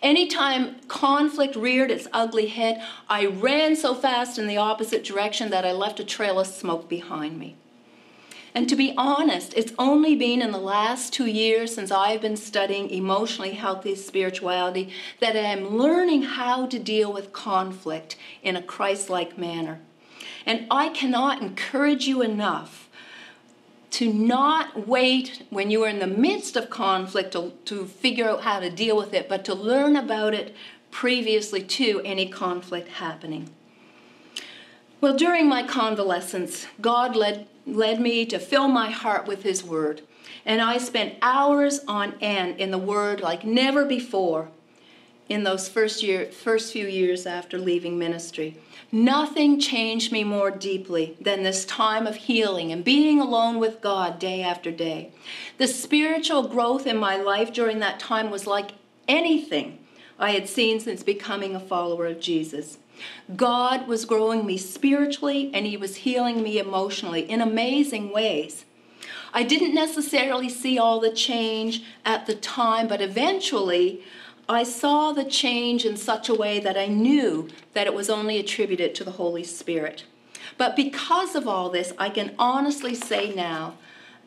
Anytime 0.00 0.76
conflict 0.86 1.56
reared 1.56 1.90
its 1.90 2.06
ugly 2.12 2.46
head, 2.46 2.80
I 3.08 3.26
ran 3.26 3.74
so 3.74 3.96
fast 3.96 4.38
in 4.38 4.46
the 4.46 4.58
opposite 4.58 5.02
direction 5.02 5.50
that 5.50 5.64
I 5.64 5.72
left 5.72 5.98
a 5.98 6.04
trail 6.04 6.38
of 6.38 6.46
smoke 6.46 6.88
behind 6.88 7.40
me. 7.40 7.56
And 8.56 8.70
to 8.70 8.74
be 8.74 8.94
honest, 8.96 9.52
it's 9.54 9.74
only 9.78 10.16
been 10.16 10.40
in 10.40 10.50
the 10.50 10.56
last 10.56 11.12
two 11.12 11.26
years 11.26 11.74
since 11.74 11.90
I've 11.90 12.22
been 12.22 12.38
studying 12.38 12.88
emotionally 12.88 13.50
healthy 13.50 13.94
spirituality 13.94 14.94
that 15.20 15.36
I'm 15.36 15.76
learning 15.76 16.22
how 16.22 16.64
to 16.68 16.78
deal 16.78 17.12
with 17.12 17.34
conflict 17.34 18.16
in 18.42 18.56
a 18.56 18.62
Christ 18.62 19.10
like 19.10 19.36
manner. 19.36 19.80
And 20.46 20.66
I 20.70 20.88
cannot 20.88 21.42
encourage 21.42 22.06
you 22.06 22.22
enough 22.22 22.88
to 23.90 24.10
not 24.10 24.88
wait 24.88 25.42
when 25.50 25.70
you 25.70 25.84
are 25.84 25.88
in 25.88 25.98
the 25.98 26.06
midst 26.06 26.56
of 26.56 26.70
conflict 26.70 27.32
to, 27.32 27.52
to 27.66 27.84
figure 27.84 28.26
out 28.26 28.40
how 28.40 28.60
to 28.60 28.70
deal 28.70 28.96
with 28.96 29.12
it, 29.12 29.28
but 29.28 29.44
to 29.44 29.54
learn 29.54 29.96
about 29.96 30.32
it 30.32 30.56
previously 30.90 31.62
to 31.62 32.00
any 32.06 32.26
conflict 32.26 32.88
happening. 32.88 33.50
Well, 35.00 35.16
during 35.16 35.48
my 35.48 35.62
convalescence, 35.62 36.66
God 36.80 37.14
led 37.16 37.48
led 37.66 38.00
me 38.00 38.24
to 38.26 38.38
fill 38.38 38.68
my 38.68 38.90
heart 38.90 39.26
with 39.26 39.42
His 39.42 39.64
Word. 39.64 40.02
And 40.44 40.60
I 40.60 40.78
spent 40.78 41.16
hours 41.20 41.80
on 41.88 42.14
end 42.20 42.60
in 42.60 42.70
the 42.70 42.78
Word 42.78 43.20
like 43.20 43.44
never 43.44 43.84
before 43.84 44.48
in 45.28 45.42
those 45.42 45.68
first, 45.68 46.04
year, 46.04 46.26
first 46.26 46.72
few 46.72 46.86
years 46.86 47.26
after 47.26 47.58
leaving 47.58 47.98
ministry. 47.98 48.56
Nothing 48.92 49.58
changed 49.58 50.12
me 50.12 50.22
more 50.22 50.52
deeply 50.52 51.16
than 51.20 51.42
this 51.42 51.64
time 51.64 52.06
of 52.06 52.14
healing 52.14 52.70
and 52.70 52.84
being 52.84 53.20
alone 53.20 53.58
with 53.58 53.80
God 53.80 54.20
day 54.20 54.42
after 54.42 54.70
day. 54.70 55.10
The 55.58 55.66
spiritual 55.66 56.46
growth 56.46 56.86
in 56.86 56.96
my 56.96 57.16
life 57.16 57.52
during 57.52 57.80
that 57.80 57.98
time 57.98 58.30
was 58.30 58.46
like 58.46 58.70
anything 59.08 59.78
I 60.18 60.30
had 60.30 60.48
seen 60.48 60.78
since 60.78 61.02
becoming 61.02 61.56
a 61.56 61.60
follower 61.60 62.06
of 62.06 62.20
Jesus. 62.20 62.78
God 63.34 63.86
was 63.86 64.04
growing 64.04 64.46
me 64.46 64.56
spiritually 64.56 65.50
and 65.52 65.66
He 65.66 65.76
was 65.76 65.96
healing 65.96 66.42
me 66.42 66.58
emotionally 66.58 67.28
in 67.28 67.40
amazing 67.40 68.12
ways. 68.12 68.64
I 69.32 69.42
didn't 69.42 69.74
necessarily 69.74 70.48
see 70.48 70.78
all 70.78 71.00
the 71.00 71.10
change 71.10 71.82
at 72.04 72.26
the 72.26 72.34
time, 72.34 72.88
but 72.88 73.02
eventually 73.02 74.02
I 74.48 74.62
saw 74.62 75.12
the 75.12 75.24
change 75.24 75.84
in 75.84 75.96
such 75.96 76.28
a 76.28 76.34
way 76.34 76.60
that 76.60 76.78
I 76.78 76.86
knew 76.86 77.48
that 77.74 77.86
it 77.86 77.94
was 77.94 78.08
only 78.08 78.38
attributed 78.38 78.94
to 78.94 79.04
the 79.04 79.12
Holy 79.12 79.44
Spirit. 79.44 80.04
But 80.56 80.76
because 80.76 81.34
of 81.34 81.48
all 81.48 81.68
this, 81.68 81.92
I 81.98 82.08
can 82.08 82.34
honestly 82.38 82.94
say 82.94 83.34
now 83.34 83.74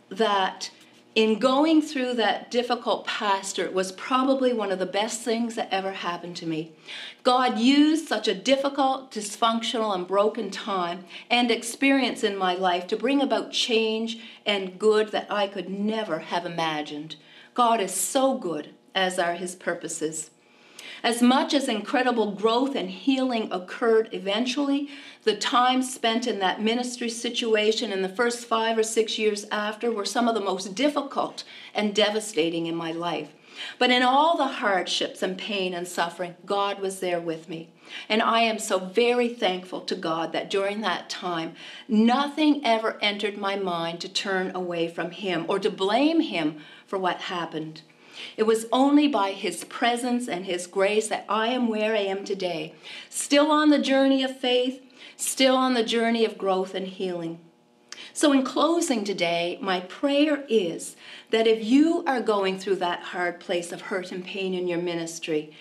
that 0.10 0.72
in 1.20 1.38
going 1.38 1.82
through 1.82 2.14
that 2.14 2.50
difficult 2.50 3.06
pastorate 3.06 3.74
was 3.74 3.92
probably 3.92 4.54
one 4.54 4.72
of 4.72 4.80
the 4.80 4.86
best 4.86 5.20
things 5.20 5.56
that 5.56 5.68
ever 5.70 5.92
happened 5.92 6.34
to 6.34 6.46
me. 6.46 6.72
God 7.24 7.60
used 7.60 8.08
such 8.08 8.30
a 8.30 8.34
difficult, 8.34 9.12
dysfunctional, 9.12 9.94
and 9.94 10.08
broken 10.08 10.50
time 10.50 11.04
and 11.30 11.52
experience 11.52 12.24
in 12.24 12.38
my 12.38 12.56
life 12.56 12.88
to 12.88 12.96
bring 12.96 13.22
about 13.22 13.52
change 13.52 14.22
and 14.46 14.80
good 14.80 15.12
that 15.12 15.28
I 15.30 15.48
could 15.48 15.70
never 15.70 16.20
have 16.20 16.46
imagined. 16.46 17.18
God 17.54 17.82
is 17.82 17.94
so 17.94 18.38
good, 18.38 18.70
as 18.96 19.20
are 19.20 19.34
his 19.34 19.56
purposes. 19.56 20.32
As 21.04 21.22
much 21.22 21.54
as 21.54 21.68
incredible 21.68 22.32
growth 22.32 22.76
and 22.76 22.90
healing 22.90 23.52
occurred 23.52 24.10
eventually, 24.12 24.90
the 25.24 25.36
time 25.36 25.82
spent 25.82 26.28
in 26.28 26.40
that 26.40 26.62
ministry 26.62 27.10
situation 27.10 27.92
in 27.92 28.02
the 28.02 28.10
first 28.10 28.46
five 28.46 28.78
or 28.78 28.84
six 28.84 29.18
years 29.18 29.46
after 29.52 29.92
were 29.92 30.06
some 30.06 30.28
of 30.28 30.36
the 30.36 30.42
most 30.42 30.76
difficult 30.76 31.44
and 31.74 31.96
devastating 31.96 32.66
in 32.66 32.76
my 32.76 32.92
life. 32.92 33.30
But 33.78 33.92
in 33.92 34.04
all 34.04 34.38
the 34.38 34.48
hardships 34.48 35.22
and 35.22 35.38
pain 35.38 35.74
and 35.74 35.88
suffering, 35.88 36.36
God 36.46 36.80
was 36.80 37.00
there 37.00 37.20
with 37.20 37.50
me. 37.50 37.70
And 38.08 38.22
I 38.22 38.42
am 38.42 38.60
so 38.60 38.80
very 38.80 39.30
thankful 39.30 39.82
to 39.82 39.96
God 39.96 40.32
that 40.32 40.50
during 40.50 40.82
that 40.82 41.10
time, 41.10 41.56
nothing 41.88 42.66
ever 42.66 42.98
entered 43.02 43.38
my 43.38 43.56
mind 43.56 44.00
to 44.02 44.10
turn 44.10 44.56
away 44.56 44.88
from 44.88 45.12
Him 45.12 45.46
or 45.48 45.60
to 45.60 45.70
blame 45.70 46.22
Him 46.22 46.60
for 46.86 46.98
what 46.98 47.22
happened. 47.22 47.82
It 48.38 48.44
was 48.44 48.68
only 48.72 49.08
by 49.08 49.32
His 49.32 49.64
presence 49.66 50.28
and 50.28 50.46
His 50.46 50.68
grace 50.68 51.08
that 51.08 51.26
I 51.30 51.48
am 51.48 51.68
where 51.68 51.96
I 51.96 52.00
am 52.00 52.26
today, 52.26 52.74
still 53.10 53.52
on 53.52 53.70
the 53.70 53.80
journey 53.80 54.24
of 54.24 54.40
faith, 54.40 54.82
still 55.18 55.56
on 55.56 55.74
the 55.74 55.84
journey 55.84 56.26
of 56.26 56.38
growth 56.38 56.74
and 56.74 56.88
healing. 56.88 57.40
So, 58.14 58.32
in 58.32 58.44
closing 58.44 59.04
today, 59.04 59.58
my 59.62 59.82
prayer 59.82 60.44
is 60.50 60.96
that 61.32 61.48
if 61.48 61.64
you 61.64 62.04
are 62.06 62.22
going 62.22 62.58
through 62.58 62.78
that 62.78 63.02
hard 63.02 63.40
place 63.40 63.72
of 63.72 63.82
hurt 63.82 64.12
and 64.12 64.26
pain 64.26 64.54
in 64.54 64.68
your 64.68 64.80
ministry, 64.80 65.54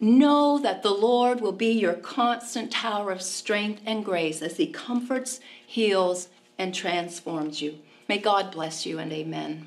know 0.00 0.58
that 0.58 0.82
the 0.82 0.90
Lord 0.90 1.40
will 1.40 1.52
be 1.52 1.72
your 1.72 1.94
constant 1.94 2.70
tower 2.70 3.10
of 3.10 3.22
strength 3.22 3.82
and 3.84 4.04
grace 4.04 4.42
as 4.42 4.56
He 4.56 4.68
comforts, 4.68 5.40
heals, 5.66 6.28
and 6.58 6.74
transforms 6.74 7.60
you. 7.60 7.78
May 8.08 8.18
God 8.18 8.50
bless 8.50 8.86
you 8.86 8.98
and 8.98 9.12
amen. 9.12 9.66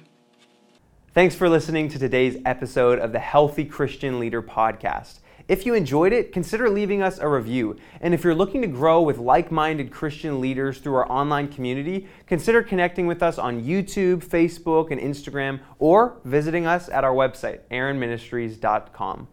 Thanks 1.13 1.35
for 1.35 1.49
listening 1.49 1.89
to 1.89 1.99
today's 1.99 2.37
episode 2.45 2.97
of 2.97 3.11
the 3.11 3.19
Healthy 3.19 3.65
Christian 3.65 4.17
Leader 4.17 4.41
podcast. 4.41 5.19
If 5.49 5.65
you 5.65 5.73
enjoyed 5.73 6.13
it, 6.13 6.31
consider 6.31 6.69
leaving 6.69 7.01
us 7.01 7.19
a 7.19 7.27
review. 7.27 7.75
And 7.99 8.13
if 8.13 8.23
you're 8.23 8.33
looking 8.33 8.61
to 8.61 8.67
grow 8.67 9.01
with 9.01 9.17
like 9.17 9.51
minded 9.51 9.91
Christian 9.91 10.39
leaders 10.39 10.77
through 10.77 10.95
our 10.95 11.11
online 11.11 11.49
community, 11.49 12.07
consider 12.27 12.63
connecting 12.63 13.07
with 13.07 13.21
us 13.21 13.37
on 13.37 13.61
YouTube, 13.61 14.23
Facebook, 14.23 14.89
and 14.89 15.01
Instagram, 15.01 15.59
or 15.79 16.21
visiting 16.23 16.65
us 16.65 16.87
at 16.87 17.03
our 17.03 17.13
website, 17.13 17.59
aaronministries.com. 17.71 19.27